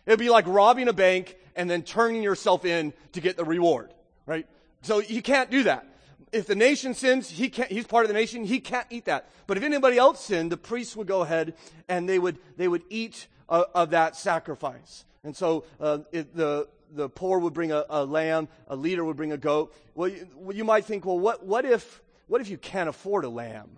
[0.07, 3.93] It'd be like robbing a bank and then turning yourself in to get the reward.
[4.27, 4.47] Right?
[4.83, 5.87] So you can't do that.
[6.33, 9.29] If the nation sins, he can't, he's part of the nation, he can't eat that.
[9.47, 11.55] But if anybody else sinned, the priests would go ahead
[11.89, 15.05] and they would, they would eat of that sacrifice.
[15.23, 19.17] And so uh, it, the, the poor would bring a, a, lamb, a leader would
[19.17, 19.75] bring a goat.
[19.95, 23.29] Well, you, you might think, well, what, what if what if you can't afford a
[23.29, 23.71] lamb?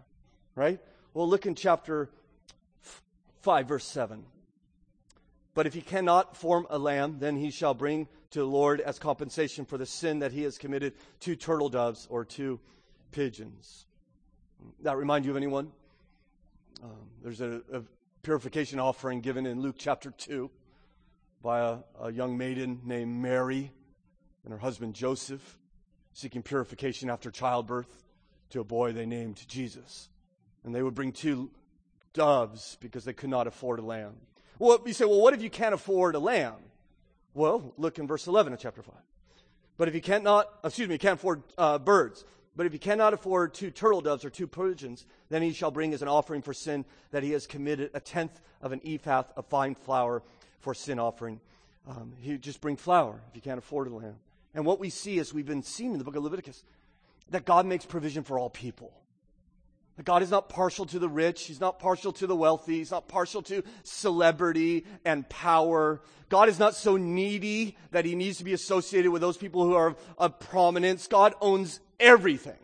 [0.54, 0.80] Right?
[1.14, 2.11] Well, look in chapter
[3.42, 4.24] 5, verse 7.
[5.54, 8.98] But if he cannot form a lamb, then he shall bring to the Lord as
[8.98, 12.61] compensation for the sin that he has committed two turtle doves or two
[13.12, 13.87] pigeons.
[14.82, 15.72] That remind you of anyone?
[16.82, 17.82] Um, there's a, a,
[18.22, 20.50] purification offering given in Luke chapter 2
[21.42, 23.70] by a, a young maiden named Mary
[24.44, 25.59] and her husband Joseph
[26.12, 28.02] seeking purification after childbirth
[28.57, 30.09] to a boy they named Jesus.
[30.64, 31.51] And they would bring two
[32.12, 34.14] doves because they could not afford a lamb.
[34.59, 36.57] Well, you say, well, what if you can't afford a lamb?
[37.35, 38.95] Well, look in verse 11 of chapter 5.
[39.77, 42.25] But if you cannot, excuse me, can't afford uh, birds,
[42.57, 45.92] but if you cannot afford two turtle doves or two pigeons, then he shall bring
[45.92, 49.45] as an offering for sin that he has committed a tenth of an ephah of
[49.47, 50.23] fine flour
[50.61, 51.40] for sin offering.
[51.87, 54.16] Um, he just bring flour if you can't afford a lamb.
[54.55, 56.64] And what we see as we've been seeing in the book of Leviticus
[57.31, 58.93] that God makes provision for all people.
[59.97, 61.45] That God is not partial to the rich.
[61.45, 62.79] He's not partial to the wealthy.
[62.79, 66.03] He's not partial to celebrity and power.
[66.29, 69.75] God is not so needy that he needs to be associated with those people who
[69.75, 71.07] are of, of prominence.
[71.07, 72.59] God owns everything.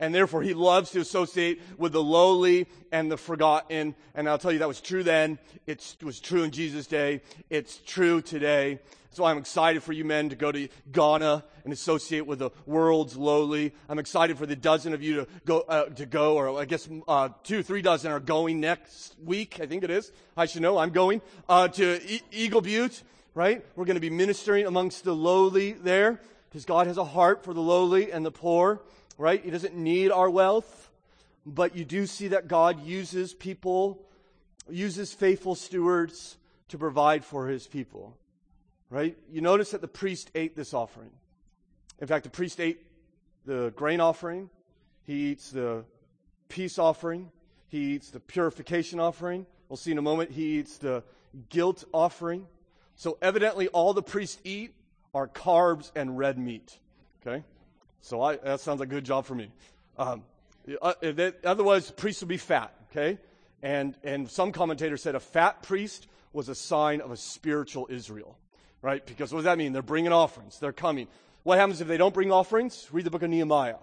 [0.00, 3.94] And therefore, he loves to associate with the lowly and the forgotten.
[4.16, 5.38] And I'll tell you, that was true then.
[5.68, 7.22] It was true in Jesus' day.
[7.48, 8.80] It's true today.
[9.14, 13.16] So I'm excited for you men to go to Ghana and associate with the world's
[13.16, 13.72] lowly.
[13.88, 16.88] I'm excited for the dozen of you to go, uh, to go, or I guess
[17.06, 19.60] uh, two, three dozen are going next week.
[19.60, 20.10] I think it is.
[20.36, 20.78] I should know.
[20.78, 23.02] I'm going uh, to e- Eagle Butte.
[23.36, 23.64] Right?
[23.76, 27.52] We're going to be ministering amongst the lowly there because God has a heart for
[27.52, 28.80] the lowly and the poor,
[29.18, 29.44] right?
[29.44, 30.90] He doesn't need our wealth,
[31.44, 34.06] but you do see that God uses people,
[34.68, 36.36] uses faithful stewards
[36.68, 38.16] to provide for his people,
[38.94, 39.16] right?
[39.28, 41.10] You notice that the priest ate this offering.
[42.00, 42.78] In fact, the priest ate
[43.44, 44.48] the grain offering,
[45.02, 45.84] he eats the
[46.48, 47.32] peace offering,
[47.66, 49.46] he eats the purification offering.
[49.68, 51.02] We'll see in a moment, he eats the
[51.48, 52.46] guilt offering.
[52.94, 54.72] So evidently, all the priests eat
[55.12, 56.78] are carbs and red meat.
[57.26, 57.42] Okay?
[58.00, 59.50] So I, that sounds like a good job for me.
[59.98, 60.22] Um,
[60.80, 60.92] uh,
[61.42, 62.72] otherwise, priests would be fat.
[62.92, 63.18] Okay?
[63.60, 68.38] And, and some commentators said a fat priest was a sign of a spiritual Israel.
[68.84, 69.04] Right?
[69.04, 69.72] Because what does that mean?
[69.72, 70.58] They're bringing offerings.
[70.58, 71.08] They're coming.
[71.42, 72.86] What happens if they don't bring offerings?
[72.92, 73.76] Read the book of Nehemiah.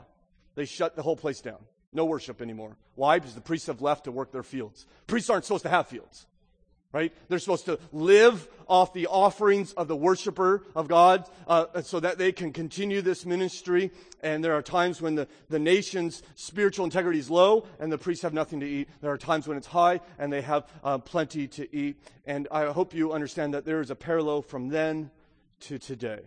[0.54, 1.58] They shut the whole place down.
[1.92, 2.78] No worship anymore.
[2.94, 3.18] Why?
[3.18, 4.86] Because the priests have left to work their fields.
[5.08, 6.28] Priests aren't supposed to have fields
[6.94, 7.14] right?
[7.30, 12.18] They're supposed to live off the offerings of the worshiper of God uh, so that
[12.18, 13.92] they can continue this ministry.
[14.22, 18.24] And there are times when the, the nation's spiritual integrity is low and the priests
[18.24, 18.90] have nothing to eat.
[19.02, 21.98] There are times when it's high and they have uh, plenty to eat.
[22.26, 25.12] And I hope you understand that there is a parallel from then
[25.62, 26.22] to today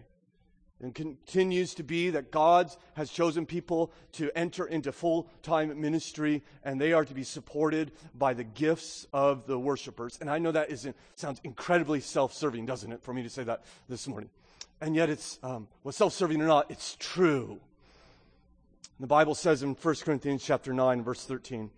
[0.80, 6.42] and continues to be that God has chosen people to enter into full time ministry,
[6.64, 10.18] and they are to be supported by the gifts of the worshipers.
[10.20, 13.44] And I know that is, sounds incredibly self serving, doesn't it, for me to say
[13.44, 14.30] that this morning?
[14.80, 17.60] And yet, it's, um, well, self serving or not, it's true.
[19.00, 21.70] The Bible says in 1 Corinthians chapter 9, verse 13,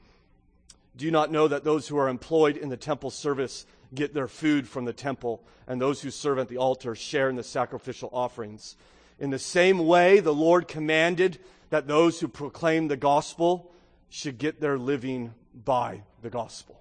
[0.97, 4.29] Do you not know that those who are employed in the temple service get their
[4.29, 8.11] food from the temple, and those who serve at the altar share in the sacrificial
[8.12, 8.77] offerings.
[9.18, 11.38] In the same way, the Lord commanded
[11.70, 13.72] that those who proclaim the gospel
[14.09, 16.81] should get their living by the gospel.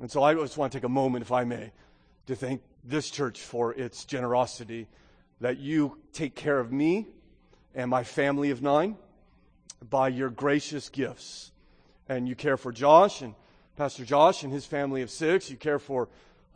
[0.00, 1.72] And so I just want to take a moment, if I may,
[2.26, 4.86] to thank this church for its generosity
[5.40, 7.06] that you take care of me
[7.74, 8.96] and my family of nine
[9.90, 11.50] by your gracious gifts.
[12.08, 13.34] And you care for Josh and
[13.76, 15.50] Pastor Josh and his family of six.
[15.50, 16.08] You care for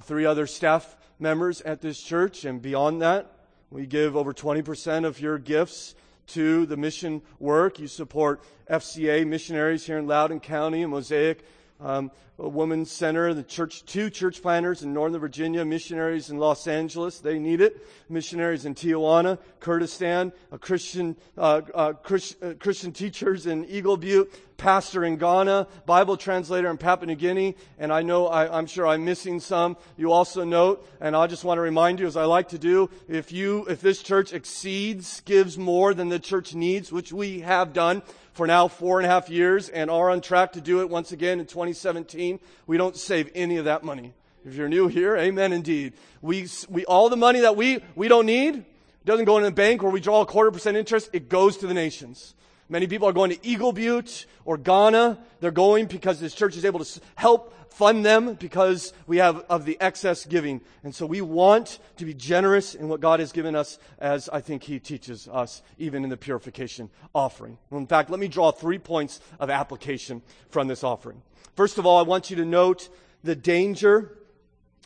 [0.03, 2.47] three other staff members at this church.
[2.47, 3.31] And beyond that,
[3.71, 5.95] we give over 20% of your gifts
[6.29, 7.79] to the mission work.
[7.79, 11.45] You support FCA missionaries here in Loudoun County and Mosaic
[11.81, 17.21] um, women's center, the church, two church planters in Northern Virginia, missionaries in Los Angeles,
[17.21, 17.87] they need it.
[18.09, 25.05] Missionaries in Tijuana, Kurdistan, Christian, uh, uh, Christ, uh, Christian teachers in Eagle Butte, pastor
[25.05, 29.07] in Ghana, Bible translator in Papua New Guinea, and I know I, I'm sure I'm
[29.07, 29.79] missing some.
[29.97, 32.91] You also note, and I just want to remind you, as I like to do,
[33.09, 37.73] if you, if this church exceeds, gives more than the church needs, which we have
[37.73, 38.03] done,
[38.35, 41.11] for now four and a half years and are on track to do it once
[41.11, 42.39] again in 2017.
[42.67, 44.13] We don't save any of that money.
[44.47, 45.95] If you're new here, amen indeed.
[46.23, 48.65] We, we, all the money that we, we don't need
[49.05, 51.11] doesn't go in the bank where we draw a quarter percent interest.
[51.13, 52.35] It goes to the nations.
[52.71, 55.19] Many people are going to Eagle Butte or Ghana.
[55.41, 59.65] They're going because this church is able to help fund them because we have of
[59.65, 60.61] the excess giving.
[60.85, 64.41] And so we want to be generous in what God has given us as I
[64.41, 67.59] think He teaches us, even in the purification offering.
[67.73, 71.23] In fact, let me draw three points of application from this offering.
[71.57, 72.89] First of all, I want you to note
[73.25, 74.17] the danger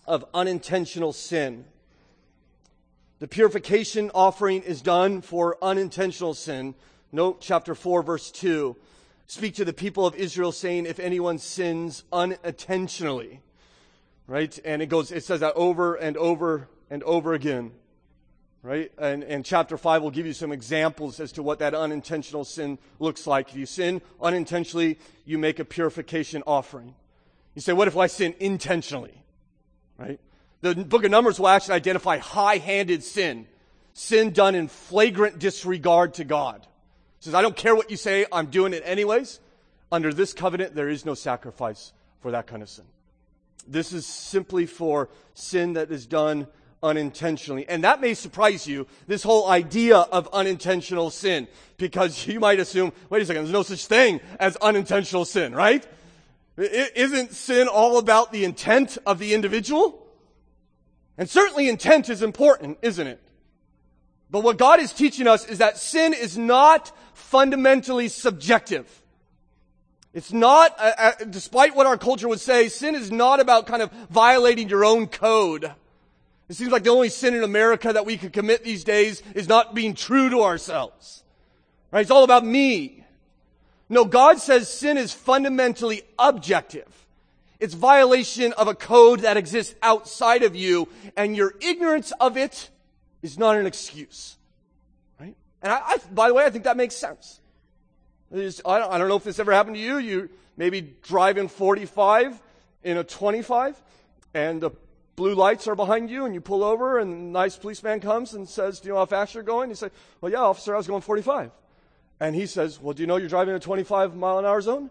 [0.07, 1.67] of unintentional sin.
[3.19, 6.75] The purification offering is done for unintentional sin.
[7.15, 8.75] Note chapter 4, verse 2
[9.29, 13.41] speak to the people of Israel saying, if anyone sins unintentionally,
[14.27, 14.59] right?
[14.65, 17.71] And it goes, it says that over and over and over again,
[18.65, 18.91] right?
[18.99, 22.79] And, and chapter 5 will give you some examples as to what that unintentional sin
[22.99, 23.51] looks like.
[23.51, 26.97] If you sin unintentionally, you make a purification offering.
[27.55, 29.23] You say, what if I sin intentionally?
[29.99, 30.19] Right?
[30.63, 33.47] The book of Numbers will actually identify high handed sin,
[33.93, 36.67] sin done in flagrant disregard to God
[37.25, 39.41] says, I don't care what you say, I'm doing it anyways.
[39.91, 42.85] Under this covenant, there is no sacrifice for that kind of sin.
[43.67, 46.47] This is simply for sin that is done
[46.83, 47.67] unintentionally.
[47.67, 52.93] And that may surprise you, this whole idea of unintentional sin, because you might assume,
[53.09, 55.87] wait a second, there's no such thing as unintentional sin, right?
[56.59, 60.07] Isn't sin all about the intent of the individual?
[61.17, 63.21] And certainly intent is important, isn't it?
[64.31, 69.03] But what God is teaching us is that sin is not fundamentally subjective.
[70.13, 73.83] It's not, uh, uh, despite what our culture would say, sin is not about kind
[73.83, 75.73] of violating your own code.
[76.49, 79.49] It seems like the only sin in America that we could commit these days is
[79.49, 81.25] not being true to ourselves.
[81.91, 82.03] Right?
[82.03, 83.05] It's all about me.
[83.89, 86.87] No, God says sin is fundamentally objective.
[87.59, 92.69] It's violation of a code that exists outside of you, and your ignorance of it
[93.23, 94.34] is not an excuse.
[95.65, 97.41] And I, I by the way, I think that makes sense.
[98.33, 99.99] I don't, I don't know if this ever happened to you.
[99.99, 102.41] You maybe driving 45
[102.85, 103.81] in a 25
[104.35, 104.71] and the
[105.17, 108.49] blue lights are behind you and you pull over and a nice policeman comes and
[108.49, 109.71] says, do you know how fast you're going?
[109.71, 109.91] You say,
[110.21, 111.51] well, yeah, officer, I was going 45.
[112.21, 114.91] And he says, well, do you know you're driving a 25 mile an hour zone?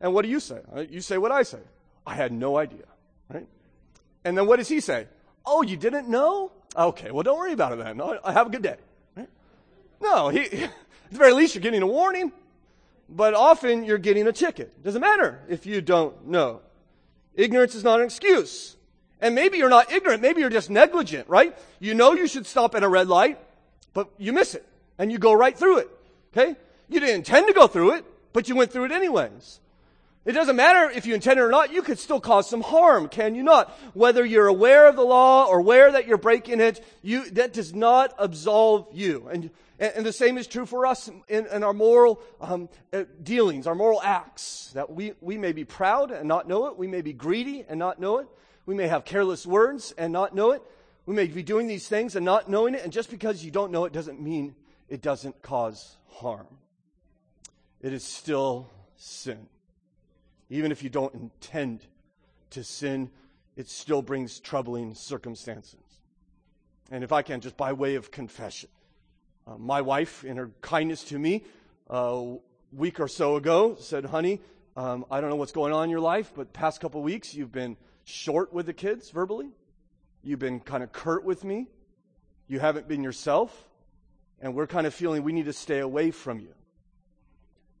[0.00, 0.60] And what do you say?
[0.74, 1.60] Uh, you say what I say.
[2.06, 2.86] I had no idea,
[3.32, 3.46] right?
[4.24, 5.06] And then what does he say?
[5.44, 6.52] Oh, you didn't know?
[6.76, 7.98] Okay, well, don't worry about it then.
[8.24, 8.76] Have a good day.
[10.00, 10.70] No, he, at
[11.10, 12.32] the very least, you're getting a warning,
[13.08, 14.82] but often you're getting a ticket.
[14.82, 16.60] Doesn't matter if you don't know.
[17.34, 18.76] Ignorance is not an excuse.
[19.20, 20.22] And maybe you're not ignorant.
[20.22, 21.56] Maybe you're just negligent, right?
[21.80, 23.38] You know you should stop at a red light,
[23.94, 24.64] but you miss it
[24.98, 25.90] and you go right through it.
[26.32, 26.56] Okay?
[26.88, 29.60] You didn't intend to go through it, but you went through it anyways.
[30.24, 33.08] It doesn't matter if you intend it or not, you could still cause some harm,
[33.08, 33.70] can you not?
[33.94, 37.74] Whether you're aware of the law or aware that you're breaking it, you, that does
[37.74, 39.28] not absolve you.
[39.30, 43.66] And, and, the same is true for us in, in our moral um, uh, dealings,
[43.66, 44.72] our moral acts.
[44.74, 46.76] That we, we may be proud and not know it.
[46.76, 48.26] We may be greedy and not know it.
[48.66, 50.62] We may have careless words and not know it.
[51.06, 52.84] We may be doing these things and not knowing it.
[52.84, 54.54] And just because you don't know it doesn't mean
[54.90, 56.46] it doesn't cause harm.
[57.80, 59.46] It is still sin.
[60.50, 61.86] Even if you don't intend
[62.50, 63.10] to sin,
[63.56, 65.80] it still brings troubling circumstances.
[66.90, 68.70] And if I can, just by way of confession,
[69.46, 71.44] uh, my wife, in her kindness to me,
[71.90, 72.38] uh, a
[72.72, 74.40] week or so ago, said, Honey,
[74.76, 77.52] um, I don't know what's going on in your life, but past couple weeks you've
[77.52, 79.50] been short with the kids verbally.
[80.22, 81.66] You've been kind of curt with me.
[82.46, 83.68] You haven't been yourself.
[84.40, 86.54] And we're kind of feeling we need to stay away from you.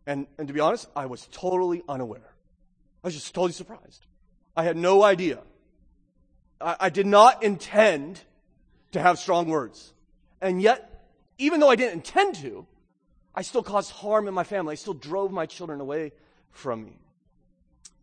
[0.06, 2.34] And, and to be honest, I was totally unaware.
[3.02, 4.06] I was just totally surprised.
[4.56, 5.40] I had no idea.
[6.60, 8.20] I, I did not intend
[8.92, 9.92] to have strong words.
[10.40, 11.06] And yet,
[11.38, 12.66] even though I didn't intend to,
[13.34, 14.72] I still caused harm in my family.
[14.72, 16.12] I still drove my children away
[16.50, 16.98] from me.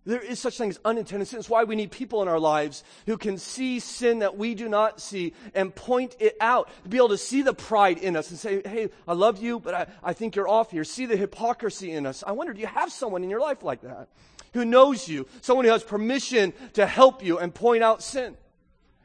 [0.06, 1.40] There is such thing as unintended sin.
[1.40, 4.70] It's why we need people in our lives who can see sin that we do
[4.70, 6.70] not see and point it out.
[6.84, 9.60] To be able to see the pride in us and say, hey, I love you,
[9.60, 10.84] but I, I think you're off here.
[10.84, 12.24] See the hypocrisy in us.
[12.26, 14.08] I wonder, do you have someone in your life like that?
[14.56, 15.28] Who knows you?
[15.42, 18.38] Someone who has permission to help you and point out sin.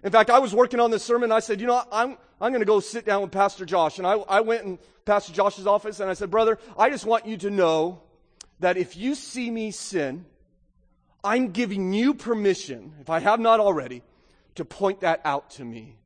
[0.04, 1.32] In fact, I was working on this sermon.
[1.32, 3.98] I said, you know, I'm, I'm going to go sit down with Pastor Josh.
[3.98, 7.26] And I, I went in Pastor Josh's office and I said, brother, I just want
[7.26, 8.00] you to know
[8.60, 10.24] that if you see me sin,
[11.24, 14.04] I'm giving you permission, if I have not already,
[14.54, 15.96] to point that out to me.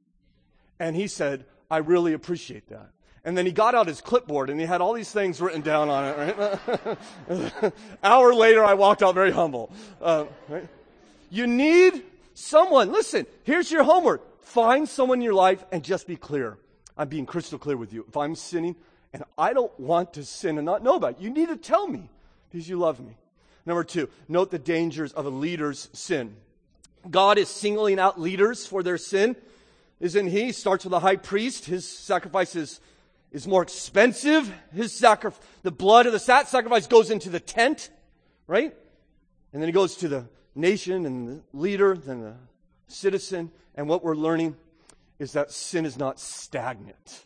[0.80, 2.93] And he said, I really appreciate that.
[3.24, 5.88] And then he got out his clipboard and he had all these things written down
[5.88, 7.72] on it, right?
[8.02, 9.72] Hour later, I walked out very humble.
[10.00, 10.68] Uh, right?
[11.30, 12.02] You need
[12.34, 12.92] someone.
[12.92, 14.42] Listen, here's your homework.
[14.42, 16.58] Find someone in your life and just be clear.
[16.96, 18.04] I'm being crystal clear with you.
[18.06, 18.76] If I'm sinning
[19.12, 21.88] and I don't want to sin and not know about it, you need to tell
[21.88, 22.10] me
[22.50, 23.16] because you love me.
[23.66, 26.36] Number two, note the dangers of a leader's sin.
[27.10, 29.36] God is singling out leaders for their sin,
[30.00, 30.52] isn't he?
[30.52, 31.64] Starts with the high priest.
[31.66, 32.80] His sacrifice is,
[33.34, 34.50] is more expensive.
[34.72, 37.90] His sacrifice, the blood of the sacrifice goes into the tent,
[38.46, 38.74] right?
[39.52, 42.34] And then he goes to the nation and the leader, then the
[42.86, 43.50] citizen.
[43.74, 44.56] And what we're learning
[45.18, 47.24] is that sin is not stagnant.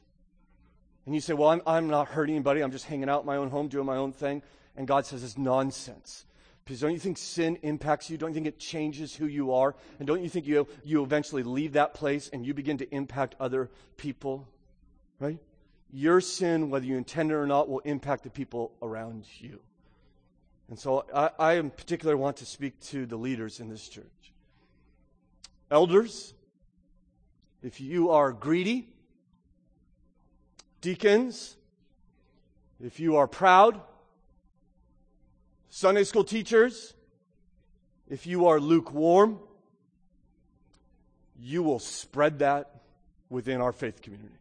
[1.05, 2.63] And you say, well, I'm, I'm not hurting anybody.
[2.63, 4.43] I'm just hanging out in my own home, doing my own thing.
[4.77, 6.25] And God says it's nonsense.
[6.65, 8.17] Because don't you think sin impacts you?
[8.17, 9.75] Don't you think it changes who you are?
[9.99, 13.35] And don't you think you, you eventually leave that place and you begin to impact
[13.39, 14.49] other people?
[15.19, 15.39] Right?
[15.91, 19.61] Your sin, whether you intend it or not, will impact the people around you.
[20.69, 24.05] And so I, I in particular want to speak to the leaders in this church.
[25.71, 26.35] Elders,
[27.63, 28.89] if you are greedy,
[30.81, 31.57] deacons,
[32.81, 33.81] if you are proud,
[35.71, 36.95] Sunday school teachers,
[38.09, 39.39] if you are lukewarm,
[41.41, 42.83] you will spread that
[43.29, 44.38] within our faith community.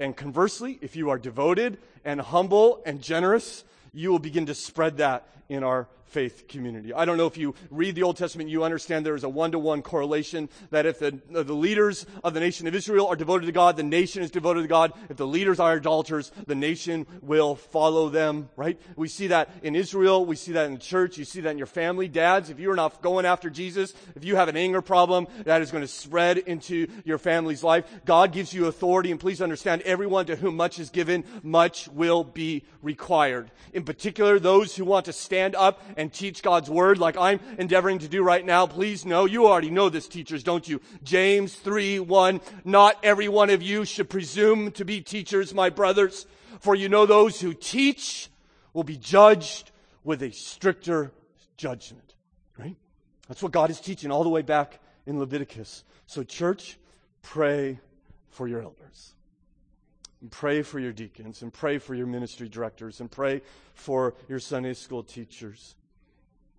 [0.00, 4.98] And conversely, if you are devoted and humble and generous, you will begin to spread
[4.98, 6.92] that in our faith community.
[6.92, 9.52] I don't know if you read the Old Testament, you understand there is a one
[9.52, 13.16] to one correlation that if the, uh, the leaders of the nation of Israel are
[13.16, 14.92] devoted to God, the nation is devoted to God.
[15.08, 18.80] If the leaders are idolaters, the nation will follow them, right?
[18.96, 20.24] We see that in Israel.
[20.24, 21.18] We see that in the church.
[21.18, 22.08] You see that in your family.
[22.08, 25.70] Dads, if you're not going after Jesus, if you have an anger problem, that is
[25.70, 27.84] going to spread into your family's life.
[28.04, 32.24] God gives you authority, and please understand, everyone to whom much is given, much will
[32.24, 33.50] be required.
[33.72, 37.98] In particular, those who want to stand up and teach God's word like I'm endeavoring
[37.98, 40.80] to do right now, please know, you already know this teachers, don't you?
[41.02, 46.26] James 3, 1, not every one of you should presume to be teachers, my brothers,
[46.60, 48.30] for you know those who teach
[48.72, 49.72] will be judged
[50.04, 51.10] with a stricter
[51.56, 52.14] judgment.
[52.56, 52.76] Right?
[53.26, 55.82] That's what God is teaching all the way back in Leviticus.
[56.06, 56.78] So church,
[57.22, 57.80] pray
[58.30, 59.14] for your elders.
[60.20, 63.42] And pray for your deacons and pray for your ministry directors and pray
[63.74, 65.76] for your Sunday school teachers.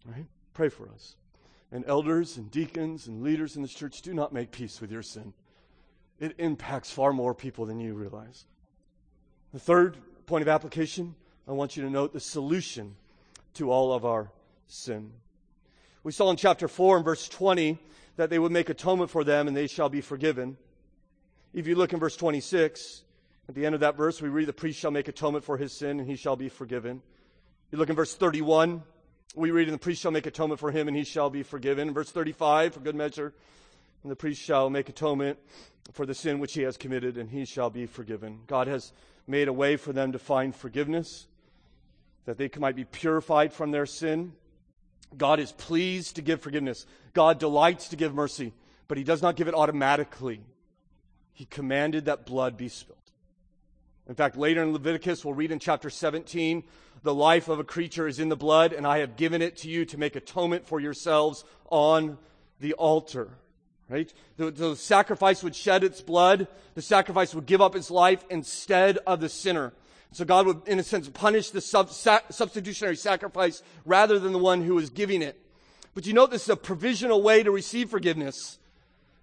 [0.10, 0.26] Right?
[0.54, 1.16] Pray for us.
[1.72, 5.04] And elders and deacons and leaders in this church do not make peace with your
[5.04, 5.34] sin.
[6.20, 8.46] It impacts far more people than you realize.
[9.54, 11.16] The third point of application,
[11.48, 12.96] I want you to note the solution
[13.56, 14.32] to all of our
[14.68, 15.12] sin.
[16.04, 17.78] We saw in chapter 4 and verse 20
[18.16, 20.58] that they would make atonement for them and they shall be forgiven.
[21.54, 23.04] If you look in verse 26,
[23.48, 25.74] at the end of that verse, we read, The priest shall make atonement for his
[25.74, 27.02] sin, and he shall be forgiven.
[27.72, 28.84] You look in verse 31,
[29.36, 31.94] we read, And the priest shall make atonement for him, and he shall be forgiven.
[31.94, 33.34] Verse 35, for good measure,
[34.04, 35.38] and the priest shall make atonement
[35.94, 38.40] for the sin which he has committed, and he shall be forgiven.
[38.48, 38.94] God has
[39.28, 41.28] made a way for them to find forgiveness,
[42.26, 44.34] that they might be purified from their sin.
[45.18, 46.86] God is pleased to give forgiveness.
[47.14, 48.54] God delights to give mercy,
[48.88, 50.42] but he does not give it automatically.
[51.34, 52.98] He commanded that blood be spilled.
[54.08, 56.64] In fact, later in Leviticus, we'll read in chapter 17,
[57.04, 59.70] the life of a creature is in the blood, and I have given it to
[59.70, 62.18] you to make atonement for yourselves on
[62.60, 63.30] the altar.
[63.88, 64.14] Right?
[64.38, 66.48] The, the sacrifice would shed its blood.
[66.76, 69.74] The sacrifice would give up its life instead of the sinner.
[70.12, 74.40] So God would, in a sense, punish the sub, sa- substitutionary sacrifice rather than the
[74.40, 75.40] one who was giving it.
[75.96, 78.60] But you know, this is a provisional way to receive forgiveness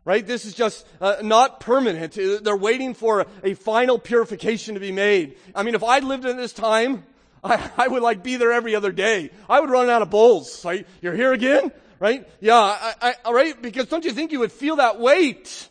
[0.06, 0.24] right?
[0.24, 2.16] This is just uh, not permanent.
[2.16, 5.36] Uh, they're waiting for a, final purification to be made.
[5.52, 7.04] I mean, if I lived in this time,
[7.42, 9.30] I, I, would like be there every other day.
[9.48, 10.64] I would run out of bowls.
[10.64, 10.86] Right?
[11.00, 12.28] You're here again, right?
[12.40, 13.60] Yeah, I, I, right?
[13.60, 15.68] Because don't you think you would feel that weight,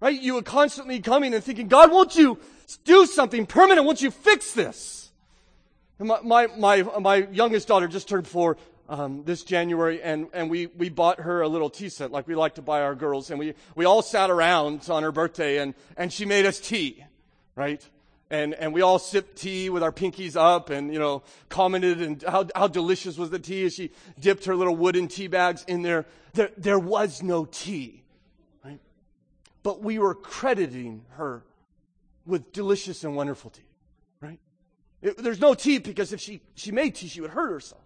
[0.00, 0.20] right?
[0.20, 2.38] You would constantly coming and thinking, God, won't you
[2.84, 3.86] do something permanent?
[3.86, 5.10] Won't you fix this?
[5.98, 8.56] My, my, my, my youngest daughter just turned four
[8.88, 12.34] um, this January, and, and we, we bought her a little tea set like we
[12.34, 15.74] like to buy our girls, and we, we all sat around on her birthday, and,
[15.96, 17.04] and she made us tea,
[17.54, 17.86] right?
[18.32, 22.24] And, and we all sipped tea with our pinkies up and, you know, commented and
[22.26, 25.82] how, how delicious was the tea as she dipped her little wooden tea bags in
[25.82, 26.06] there.
[26.32, 28.02] There, there was no tea,
[28.64, 28.80] right?
[29.62, 31.44] But we were crediting her
[32.24, 33.68] with delicious and wonderful tea,
[34.22, 34.40] right?
[35.02, 37.82] It, there's no tea because if she, she made tea, she would hurt herself.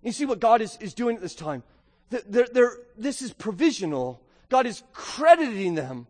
[0.00, 1.62] You see what God is, is doing at this time?
[2.08, 4.22] They're, they're, this is provisional.
[4.48, 6.06] God is crediting them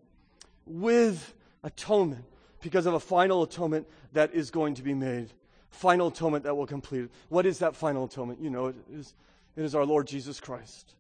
[0.65, 1.35] with
[1.65, 2.27] atonement
[2.65, 5.29] because of a final atonement that is going to be made.
[5.69, 7.11] Final atonement that will complete it.
[7.29, 8.41] What is that final atonement?
[8.41, 9.13] You know, it is,
[9.55, 10.95] it is our Lord Jesus Christ.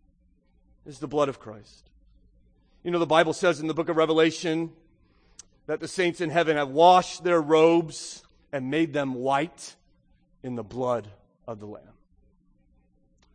[0.85, 1.89] It is the blood of Christ.
[2.83, 4.73] You know, the Bible says in the book of Revelation
[5.67, 9.75] that the saints in heaven have washed their robes and made them white
[10.43, 11.09] in the blood
[11.49, 11.83] of the Lamb.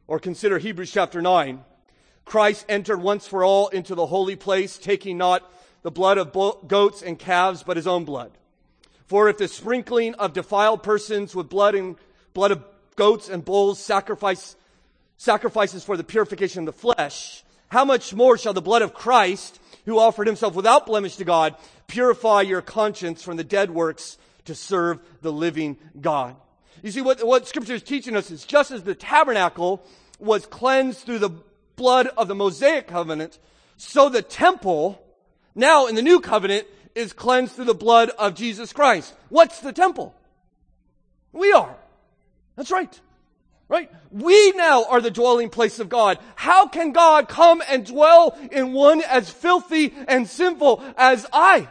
[0.05, 1.63] Or consider Hebrews chapter 9.
[2.25, 5.51] Christ entered once for all into the holy place, taking not
[5.81, 6.31] the blood of
[6.67, 8.31] goats and calves, but his own blood.
[9.05, 11.95] For if the sprinkling of defiled persons with blood and
[12.33, 12.63] blood of
[12.95, 14.55] goats and bulls sacrifice,
[15.17, 19.59] sacrifices for the purification of the flesh, how much more shall the blood of Christ,
[19.85, 21.55] who offered himself without blemish to God,
[21.87, 26.35] purify your conscience from the dead works to serve the living God?
[26.81, 29.83] You see, what, what scripture is teaching us is just as the tabernacle
[30.19, 31.31] was cleansed through the
[31.75, 33.39] blood of the Mosaic covenant,
[33.77, 35.01] so the temple,
[35.55, 39.13] now in the new covenant, is cleansed through the blood of Jesus Christ.
[39.29, 40.15] What's the temple?
[41.31, 41.75] We are.
[42.55, 42.99] That's right.
[43.67, 43.91] Right?
[44.11, 46.17] We now are the dwelling place of God.
[46.35, 51.67] How can God come and dwell in one as filthy and sinful as I?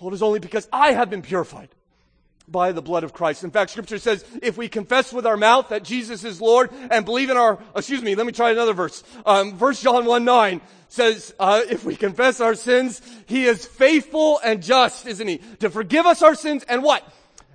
[0.00, 1.68] Well, it is only because I have been purified
[2.48, 3.44] by the blood of Christ.
[3.44, 7.04] In fact, scripture says if we confess with our mouth that Jesus is Lord and
[7.04, 9.02] believe in our, excuse me, let me try another verse.
[9.24, 10.60] Um, verse John 1 9
[10.94, 15.38] says, uh, if we confess our sins, he is faithful and just, isn't he?
[15.58, 17.06] To forgive us our sins and what?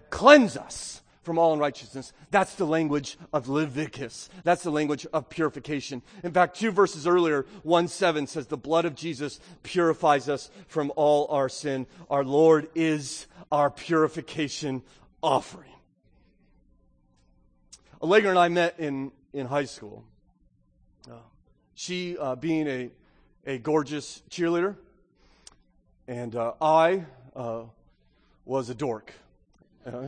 [0.10, 2.12] Cleanse us from all unrighteousness.
[2.32, 4.30] That's the language of Leviticus.
[4.44, 6.02] That's the language of purification.
[6.24, 10.92] In fact, two verses earlier, 1 7 says, the blood of Jesus purifies us from
[10.96, 11.88] all our sin.
[12.10, 14.82] Our Lord is our purification
[15.24, 15.72] offering.
[18.02, 20.04] Allegra and I met in, in high school.
[21.10, 21.16] Uh,
[21.74, 22.90] she uh, being a,
[23.46, 24.76] a gorgeous cheerleader,
[26.08, 27.64] and uh, I uh,
[28.46, 29.14] was a dork.
[29.86, 30.08] Uh,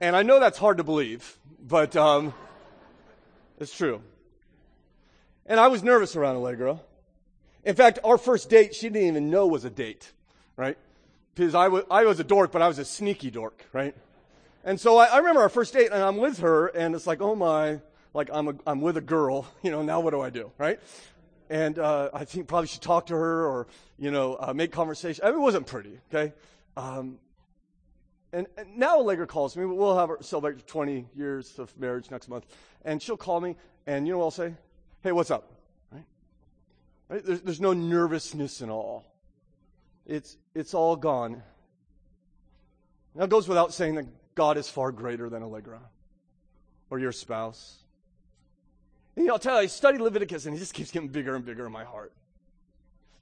[0.00, 2.32] And I know that's hard to believe, but um,
[3.58, 4.00] it's true.
[5.44, 6.80] And I was nervous around Allegra.
[7.64, 10.12] In fact, our first date, she didn't even know was a date,
[10.56, 10.78] right?
[11.34, 13.94] Because I was, I was a dork, but I was a sneaky dork, right?
[14.64, 17.20] And so I, I remember our first date, and I'm with her, and it's like,
[17.20, 17.80] oh my,
[18.14, 20.78] like I'm, a, I'm with a girl, you know, now what do I do, right?
[21.50, 23.66] And uh, I think probably should talk to her or,
[23.98, 25.24] you know, uh, make conversation.
[25.24, 26.34] I mean, it wasn't pretty, okay?
[26.76, 27.18] Um,
[28.32, 29.64] and, and, now Allegra calls me.
[29.64, 32.44] We'll have her celebrate 20 years of marriage next month.
[32.84, 34.54] And she'll call me, and you know what I'll say?
[35.02, 35.50] Hey, what's up?
[35.90, 36.04] Right?
[37.08, 37.24] right?
[37.24, 39.06] There's, there's no nervousness in all.
[40.06, 41.42] It's, it's all gone.
[43.14, 45.80] Now, it goes without saying that God is far greater than Allegra
[46.90, 47.78] or your spouse.
[49.18, 51.66] And, I'll tell you, I study Leviticus, and he just keeps getting bigger and bigger
[51.66, 52.12] in my heart.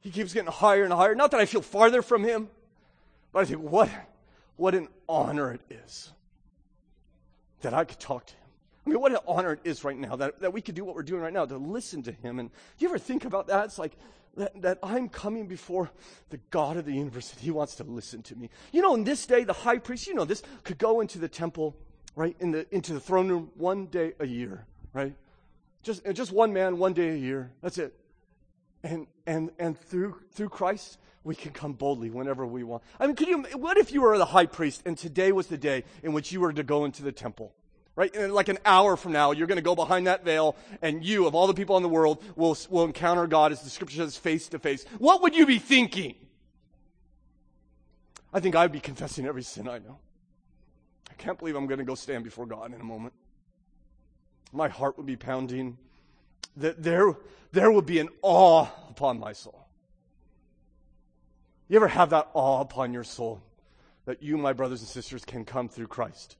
[0.00, 1.14] He keeps getting higher and higher.
[1.14, 2.48] Not that I feel farther from him,
[3.32, 3.88] but I think, what,
[4.56, 6.12] what an honor it is
[7.62, 8.40] that I could talk to him.
[8.86, 10.94] I mean, what an honor it is right now that, that we could do what
[10.94, 12.38] we're doing right now, to listen to him.
[12.38, 13.64] And do you ever think about that?
[13.64, 13.96] It's like
[14.36, 15.90] that, that I'm coming before
[16.28, 18.50] the God of the universe and he wants to listen to me.
[18.70, 21.28] You know, in this day, the high priest, you know this, could go into the
[21.28, 21.74] temple,
[22.14, 25.14] right, in the, into the throne room one day a year, right?
[25.86, 27.52] Just, just one man, one day a year.
[27.62, 27.94] That's it.
[28.82, 32.82] And, and, and through, through Christ, we can come boldly whenever we want.
[32.98, 35.56] I mean, could you, what if you were the high priest and today was the
[35.56, 37.54] day in which you were to go into the temple?
[37.94, 38.12] Right?
[38.16, 41.28] And like an hour from now, you're going to go behind that veil and you,
[41.28, 44.16] of all the people in the world, will, will encounter God as the scripture says
[44.16, 44.84] face to face.
[44.98, 46.16] What would you be thinking?
[48.32, 49.98] I think I'd be confessing every sin I know.
[51.08, 53.12] I can't believe I'm going to go stand before God in a moment.
[54.56, 55.76] My heart would be pounding.
[56.56, 57.14] That there,
[57.52, 59.66] there would be an awe upon my soul.
[61.68, 63.42] You ever have that awe upon your soul
[64.06, 66.36] that you, my brothers and sisters, can come through Christ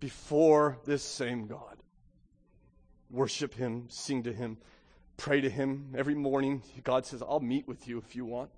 [0.00, 1.76] before this same God?
[3.10, 4.56] Worship Him, sing to Him,
[5.16, 6.62] pray to Him every morning.
[6.84, 8.50] God says, I'll meet with you if you want.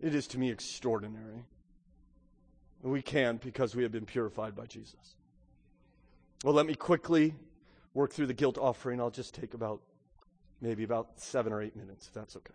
[0.00, 1.44] It is to me extraordinary.
[2.82, 5.14] We can because we have been purified by Jesus.
[6.44, 7.34] Well, let me quickly
[7.94, 9.00] work through the guilt offering.
[9.00, 9.80] I'll just take about
[10.60, 12.54] maybe about seven or eight minutes, if that's okay.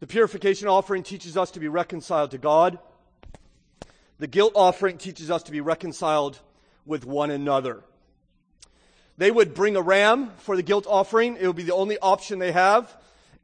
[0.00, 2.80] The purification offering teaches us to be reconciled to God.
[4.18, 6.40] The guilt offering teaches us to be reconciled
[6.84, 7.84] with one another.
[9.18, 11.36] They would bring a ram for the guilt offering.
[11.36, 12.92] It would be the only option they have.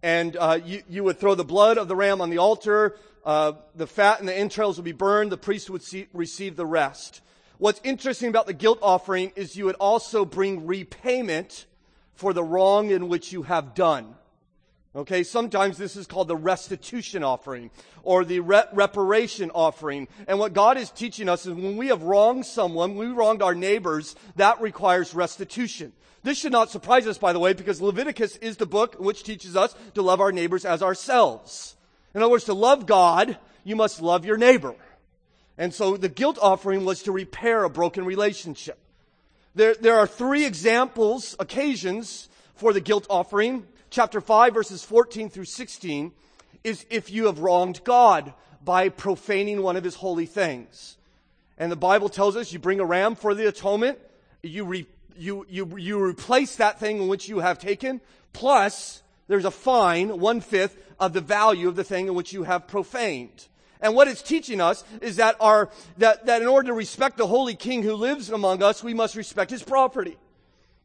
[0.02, 2.96] And uh, you, you, would throw the blood of the ram on the altar.
[3.24, 5.30] Uh, the fat and the entrails would be burned.
[5.30, 7.20] The priest would see, receive the rest.
[7.60, 11.66] What's interesting about the guilt offering is you would also bring repayment
[12.14, 14.14] for the wrong in which you have done.
[14.96, 17.70] Okay, sometimes this is called the restitution offering
[18.02, 20.08] or the re- reparation offering.
[20.26, 23.54] And what God is teaching us is when we have wronged someone, we wronged our
[23.54, 25.92] neighbors, that requires restitution.
[26.22, 29.54] This should not surprise us, by the way, because Leviticus is the book which teaches
[29.54, 31.76] us to love our neighbors as ourselves.
[32.14, 34.74] In other words, to love God, you must love your neighbor.
[35.60, 38.78] And so the guilt offering was to repair a broken relationship.
[39.54, 45.44] There, there are three examples, occasions for the guilt offering chapter 5, verses 14 through
[45.44, 46.12] 16,
[46.64, 48.32] is if you have wronged God
[48.64, 50.96] by profaning one of his holy things.
[51.58, 53.98] And the Bible tells us you bring a ram for the atonement,
[54.42, 58.00] you, re, you, you, you replace that thing in which you have taken,
[58.32, 62.44] plus there's a fine, one fifth of the value of the thing in which you
[62.44, 63.46] have profaned.
[63.80, 67.26] And what it's teaching us is that our, that, that in order to respect the
[67.26, 70.18] holy king who lives among us, we must respect his property.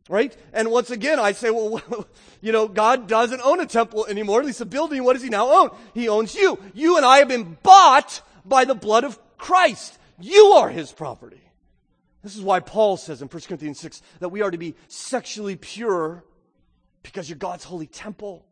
[0.07, 0.35] Right?
[0.53, 1.81] And once again, I say, well,
[2.41, 5.03] you know, God doesn't own a temple anymore, at least a building.
[5.03, 5.71] What does he now own?
[5.93, 6.59] He owns you.
[6.73, 9.97] You and I have been bought by the blood of Christ.
[10.19, 11.41] You are his property.
[12.23, 15.55] This is why Paul says in 1 Corinthians 6 that we are to be sexually
[15.55, 16.23] pure
[17.03, 18.45] because you're God's holy temple.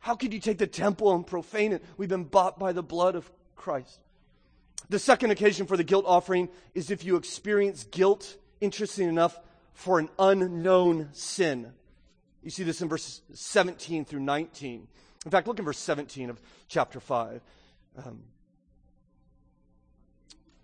[0.00, 1.84] How could you take the temple and profane it?
[1.96, 4.00] We've been bought by the blood of Christ.
[4.88, 9.38] The second occasion for the guilt offering is if you experience guilt, interesting enough,
[9.72, 11.72] for an unknown sin.
[12.42, 14.88] You see this in verses 17 through 19.
[15.24, 17.42] In fact, look in verse 17 of chapter 5.
[18.04, 18.22] Um,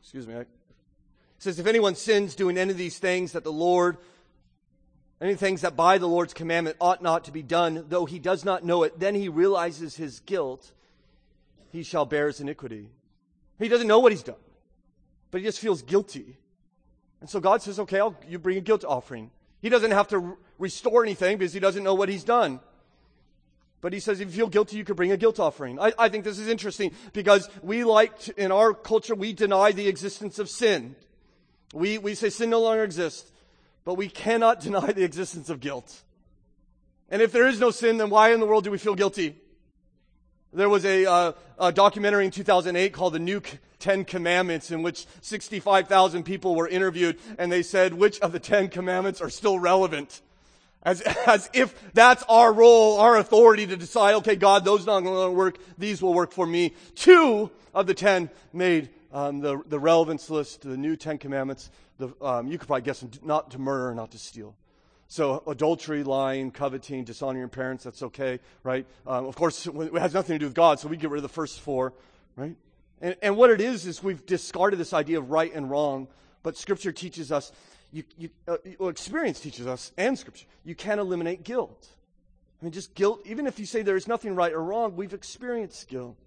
[0.01, 0.35] excuse me.
[0.35, 0.49] I, it
[1.39, 3.99] says, If anyone sins doing any of these things that the Lord,
[5.21, 8.45] any things that by the Lord's commandment ought not to be done, though he does
[8.45, 10.73] not know it, then he realizes his guilt,
[11.73, 12.89] he shall bear his iniquity.
[13.59, 14.37] He doesn't know what he's done,
[15.31, 16.37] but he just feels guilty.
[17.21, 19.31] And so God says, okay, I'll, you bring a guilt offering.
[19.63, 22.61] He doesn't have to re- restore anything because he doesn't know what he's done.
[23.81, 25.81] But he says, if you feel guilty, you could bring a guilt offering.
[25.81, 29.73] I, I think this is interesting because we like, to, in our culture, we deny
[29.73, 30.95] the existence of sin.
[31.73, 33.31] We, we say sin no longer exists,
[33.87, 36.03] but we cannot deny the existence of guilt.
[37.09, 39.37] And if there is no sin, then why in the world do we feel guilty?
[40.53, 43.41] There was a, uh, a documentary in 2008 called The New
[43.79, 48.69] Ten Commandments in which 65,000 people were interviewed and they said, which of the Ten
[48.69, 50.21] Commandments are still relevant?
[50.83, 55.29] As, as if that's our role, our authority to decide, okay, God, those not going
[55.29, 56.75] to work, these will work for me.
[56.97, 61.71] Two of the ten made um, the, the relevance list, the new Ten Commandments.
[61.99, 64.55] The, um, you could probably guess them, not to murder, not to steal.
[65.09, 68.85] So adultery, lying, coveting, dishonoring your parents, that's okay, right?
[69.07, 71.23] Um, of course, it has nothing to do with God, so we get rid of
[71.23, 71.95] the first four,
[72.35, 72.57] right?
[73.01, 76.09] And, and what it is, is we've discarded this idea of right and wrong,
[76.43, 77.53] but Scripture teaches us,
[77.93, 78.57] you, you, uh,
[78.89, 81.89] experience teaches us, and Scripture, you can't eliminate guilt.
[82.61, 85.89] I mean, just guilt, even if you say there's nothing right or wrong, we've experienced
[85.89, 86.19] guilt.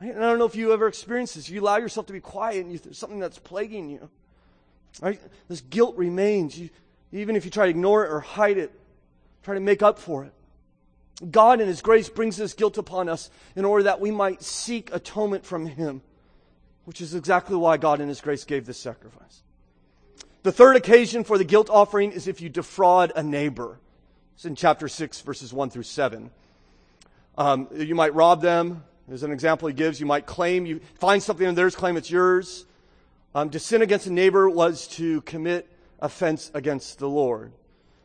[0.00, 0.14] Right?
[0.14, 1.48] And I don't know if you ever experienced this.
[1.48, 4.08] You allow yourself to be quiet and you, there's something that's plaguing you.
[5.00, 5.20] Right?
[5.48, 6.58] This guilt remains.
[6.58, 6.70] You,
[7.12, 8.72] even if you try to ignore it or hide it,
[9.42, 10.32] try to make up for it.
[11.30, 14.92] God in His grace brings this guilt upon us in order that we might seek
[14.92, 16.00] atonement from Him,
[16.86, 19.42] which is exactly why God in His grace gave this sacrifice.
[20.42, 23.78] The third occasion for the guilt offering is if you defraud a neighbor.
[24.34, 26.30] It's in chapter 6, verses 1 through 7.
[27.36, 28.84] Um, you might rob them.
[29.10, 29.98] There's an example he gives.
[29.98, 32.64] You might claim, you find something in theirs, claim it's yours.
[33.34, 37.50] Um, to sin against a neighbor was to commit offense against the Lord.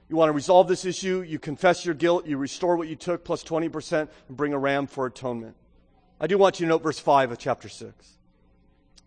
[0.09, 3.23] You want to resolve this issue, you confess your guilt, you restore what you took
[3.23, 5.55] plus 20% and bring a ram for atonement.
[6.19, 7.93] I do want you to note verse 5 of chapter 6.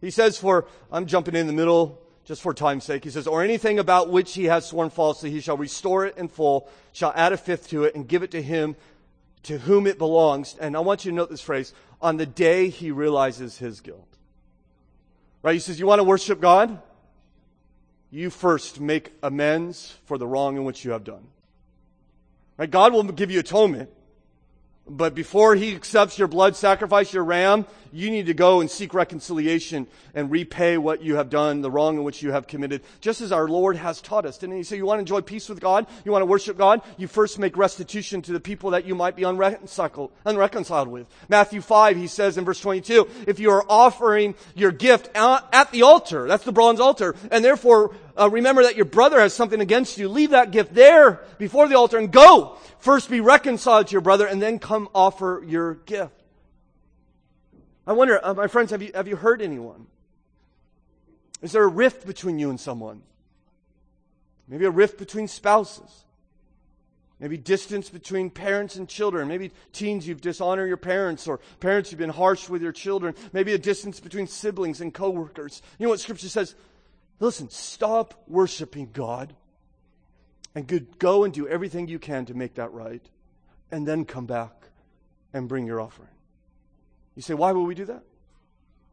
[0.01, 3.03] He says, for, I'm jumping in the middle just for time's sake.
[3.03, 6.29] He says, or anything about which he has sworn falsely, he shall restore it in
[6.29, 8.77] full, shall add a fifth to it, and give it to him
[9.45, 10.57] to whom it belongs.
[10.61, 14.07] And I want you to note this phrase, on the day he realizes his guilt.
[15.43, 15.55] Right?
[15.55, 16.81] He says, you want to worship God?
[18.11, 21.27] you first make amends for the wrong in which you have done.
[22.57, 22.71] Right?
[22.71, 23.91] God will give you atonement.
[24.89, 28.95] But before he accepts your blood sacrifice, your ram, you need to go and seek
[28.95, 33.20] reconciliation and repay what you have done, the wrong in which you have committed, just
[33.20, 34.39] as our Lord has taught us.
[34.39, 35.86] Didn't he say you want to enjoy peace with God?
[36.05, 36.82] You want to worship God?
[36.97, 41.07] You first make restitution to the people that you might be unreconciled, unreconciled with.
[41.28, 45.82] Matthew 5, he says in verse 22, if you are offering your gift at the
[45.82, 49.99] altar, that's the bronze altar, and therefore uh, remember that your brother has something against
[49.99, 52.57] you, leave that gift there before the altar and go.
[52.79, 56.12] First be reconciled to your brother and then come offer your gift.
[57.87, 59.87] I wonder, uh, my friends, have you, have you hurt anyone?
[61.41, 63.03] Is there a rift between you and someone?
[64.49, 66.05] Maybe a rift between spouses.
[67.21, 69.27] Maybe distance between parents and children.
[69.27, 73.14] Maybe teens, you've dishonored your parents, or parents, you've been harsh with your children.
[73.33, 75.62] Maybe a distance between siblings and coworkers.
[75.79, 76.55] You know what Scripture says?
[77.21, 79.35] Listen, stop worshiping God
[80.55, 83.03] and go and do everything you can to make that right,
[83.71, 84.53] and then come back
[85.33, 86.09] and bring your offering.
[87.14, 88.03] You say, why will we do that?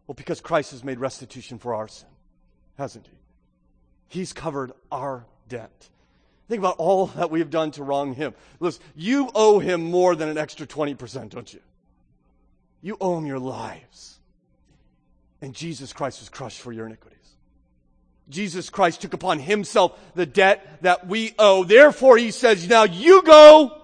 [0.06, 2.10] Well, because Christ has made restitution for our sin,
[2.78, 3.18] hasn't he?
[4.08, 5.90] He's covered our debt.
[6.48, 8.36] Think about all that we have done to wrong him.
[8.60, 11.62] Listen, you owe him more than an extra 20%, don't you?
[12.82, 14.20] You owe him your lives.
[15.42, 17.15] And Jesus Christ was crushed for your iniquities.
[18.30, 21.64] Jesus Christ took upon himself the debt that we owe.
[21.64, 23.82] Therefore, he says, now you go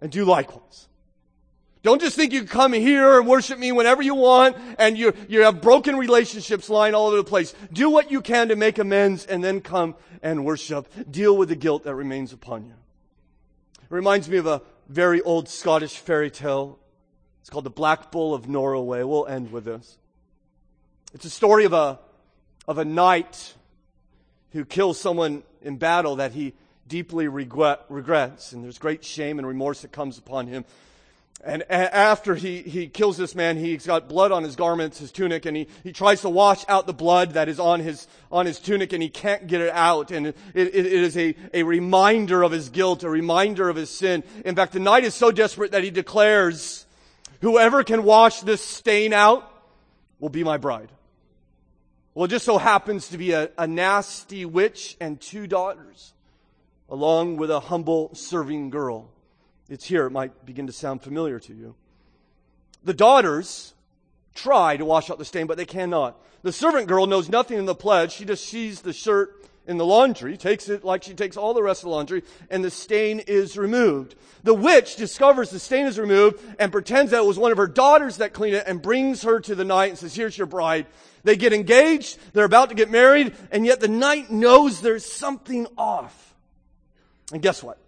[0.00, 0.88] and do likewise.
[1.82, 5.42] Don't just think you come here and worship me whenever you want and you, you
[5.42, 7.54] have broken relationships lying all over the place.
[7.72, 10.88] Do what you can to make amends and then come and worship.
[11.10, 12.74] Deal with the guilt that remains upon you.
[13.82, 16.78] It reminds me of a very old Scottish fairy tale.
[17.40, 19.06] It's called The Black Bull of Norroway.
[19.06, 19.98] We'll end with this.
[21.12, 21.98] It's a story of a
[22.72, 23.52] of a knight
[24.52, 26.54] who kills someone in battle that he
[26.88, 30.64] deeply regret, regrets, and there's great shame and remorse that comes upon him.
[31.44, 35.44] And after he, he kills this man, he's got blood on his garments, his tunic,
[35.44, 38.58] and he, he tries to wash out the blood that is on his, on his
[38.58, 40.10] tunic, and he can't get it out.
[40.10, 43.90] And it, it, it is a, a reminder of his guilt, a reminder of his
[43.90, 44.24] sin.
[44.46, 46.86] In fact, the knight is so desperate that he declares,
[47.42, 49.46] whoever can wash this stain out
[50.20, 50.90] will be my bride.
[52.14, 56.12] Well, it just so happens to be a, a nasty witch and two daughters,
[56.90, 59.08] along with a humble serving girl.
[59.70, 60.06] It's here.
[60.06, 61.74] It might begin to sound familiar to you.
[62.84, 63.72] The daughters
[64.34, 66.20] try to wash out the stain, but they cannot.
[66.42, 68.12] The servant girl knows nothing in the pledge.
[68.12, 71.62] She just sees the shirt in the laundry, takes it like she takes all the
[71.62, 74.16] rest of the laundry, and the stain is removed.
[74.42, 77.68] The witch discovers the stain is removed and pretends that it was one of her
[77.68, 80.86] daughters that cleaned it and brings her to the knight and says, here's your bride.
[81.24, 85.66] They get engaged, they're about to get married, and yet the knight knows there's something
[85.78, 86.34] off.
[87.32, 87.78] And guess what?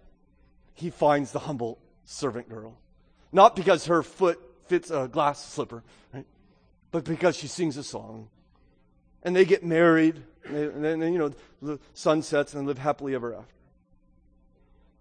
[0.73, 2.77] He finds the humble servant girl.
[3.31, 5.83] Not because her foot fits a glass slipper,
[6.13, 6.25] right?
[6.91, 8.29] But because she sings a song.
[9.23, 13.33] And they get married, and then, you know, the sun sets and live happily ever
[13.33, 13.53] after.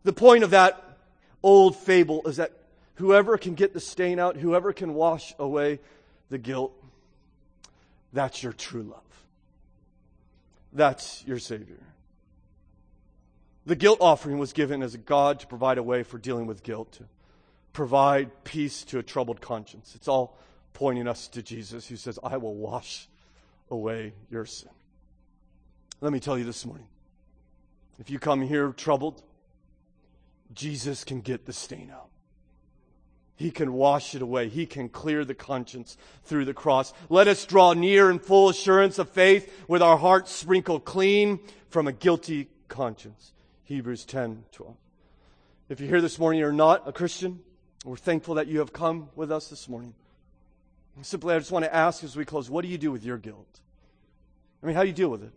[0.03, 0.83] The point of that
[1.43, 2.53] old fable is that
[2.97, 5.79] whoever can get the stain out, whoever can wash away
[6.31, 6.73] the guilt,
[8.15, 9.01] that's your true love.
[10.73, 11.81] That's your Savior.
[13.67, 16.63] The guilt offering was given as a God to provide a way for dealing with
[16.63, 17.05] guilt, to
[17.73, 19.95] provide peace to a troubled conscience.
[19.95, 20.39] It's all
[20.73, 23.09] pointing us to Jesus, who says, I will wash
[23.71, 24.71] away your sin.
[26.01, 26.87] Let me tell you this morning
[27.99, 29.23] if you come here troubled,
[30.53, 32.09] Jesus can get the stain out.
[33.37, 34.49] He can wash it away.
[34.49, 36.93] He can clear the conscience through the cross.
[37.09, 41.89] Let us draw near in full assurance of faith with our hearts sprinkled clean from
[41.89, 43.33] a guilty conscience.
[43.65, 44.77] Hebrews 10 12.
[45.69, 47.41] If you're here this morning, you're not a Christian,
[47.85, 49.95] we're thankful that you have come with us this morning.
[51.03, 53.19] Simply, I just want to ask as we close, what do you do with your
[53.19, 53.61] guilt?
[54.63, 55.33] I mean, how do you deal with it?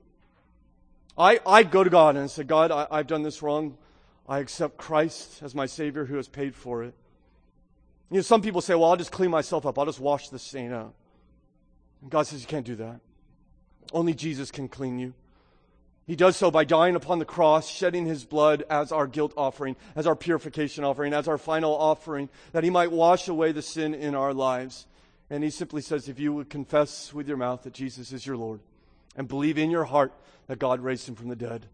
[1.17, 3.77] I, I go to God and say, God, I, I've done this wrong.
[4.29, 6.93] I accept Christ as my Savior who has paid for it.
[8.09, 9.77] You know, some people say, well, I'll just clean myself up.
[9.77, 10.93] I'll just wash the stain out.
[12.01, 13.01] And God says, you can't do that.
[13.91, 15.13] Only Jesus can clean you.
[16.05, 19.75] He does so by dying upon the cross, shedding his blood as our guilt offering,
[19.93, 23.93] as our purification offering, as our final offering, that he might wash away the sin
[23.93, 24.87] in our lives.
[25.29, 28.37] And he simply says, if you would confess with your mouth that Jesus is your
[28.37, 28.61] Lord
[29.17, 30.13] and believe in your heart
[30.47, 31.65] that God raised him from the dead,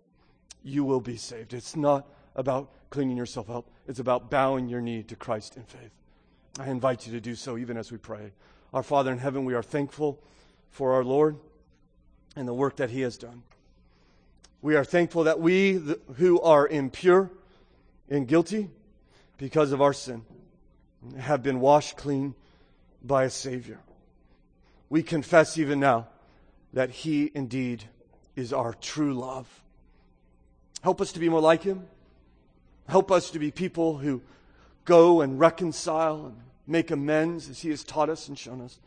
[0.64, 1.54] you will be saved.
[1.54, 5.92] It's not about cleaning yourself up, it's about bowing your knee to Christ in faith.
[6.60, 8.32] I invite you to do so even as we pray.
[8.74, 10.20] Our Father in heaven, we are thankful
[10.70, 11.38] for our Lord
[12.36, 13.44] and the work that he has done.
[14.62, 15.82] We are thankful that we
[16.16, 17.32] who are impure
[18.10, 18.70] and guilty
[19.38, 20.24] because of our sin
[21.20, 22.36] have been washed clean
[23.04, 23.80] by a Savior.
[24.90, 26.08] We confess even now
[26.72, 27.84] that He indeed
[28.36, 29.48] is our true love.
[30.82, 31.88] Help us to be more like Him.
[32.88, 34.22] Help us to be people who
[34.86, 36.36] go and reconcile and
[36.68, 38.80] make amends as He has taught us and shown us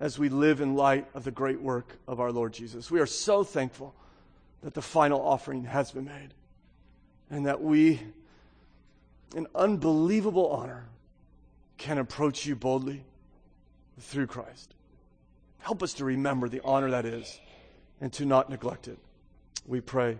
[0.00, 2.90] as we live in light of the great work of our Lord Jesus.
[2.90, 3.94] We are so thankful
[4.62, 6.34] that the final offering has been made
[7.30, 8.00] and that we,
[9.34, 10.86] in unbelievable honor,
[11.78, 13.04] can approach you boldly
[14.00, 14.74] through Christ.
[15.58, 17.40] Help us to remember the honor that is
[18.00, 18.98] and to not neglect it.
[19.66, 20.18] We pray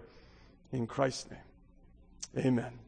[0.72, 2.46] in Christ's name.
[2.46, 2.83] Amen.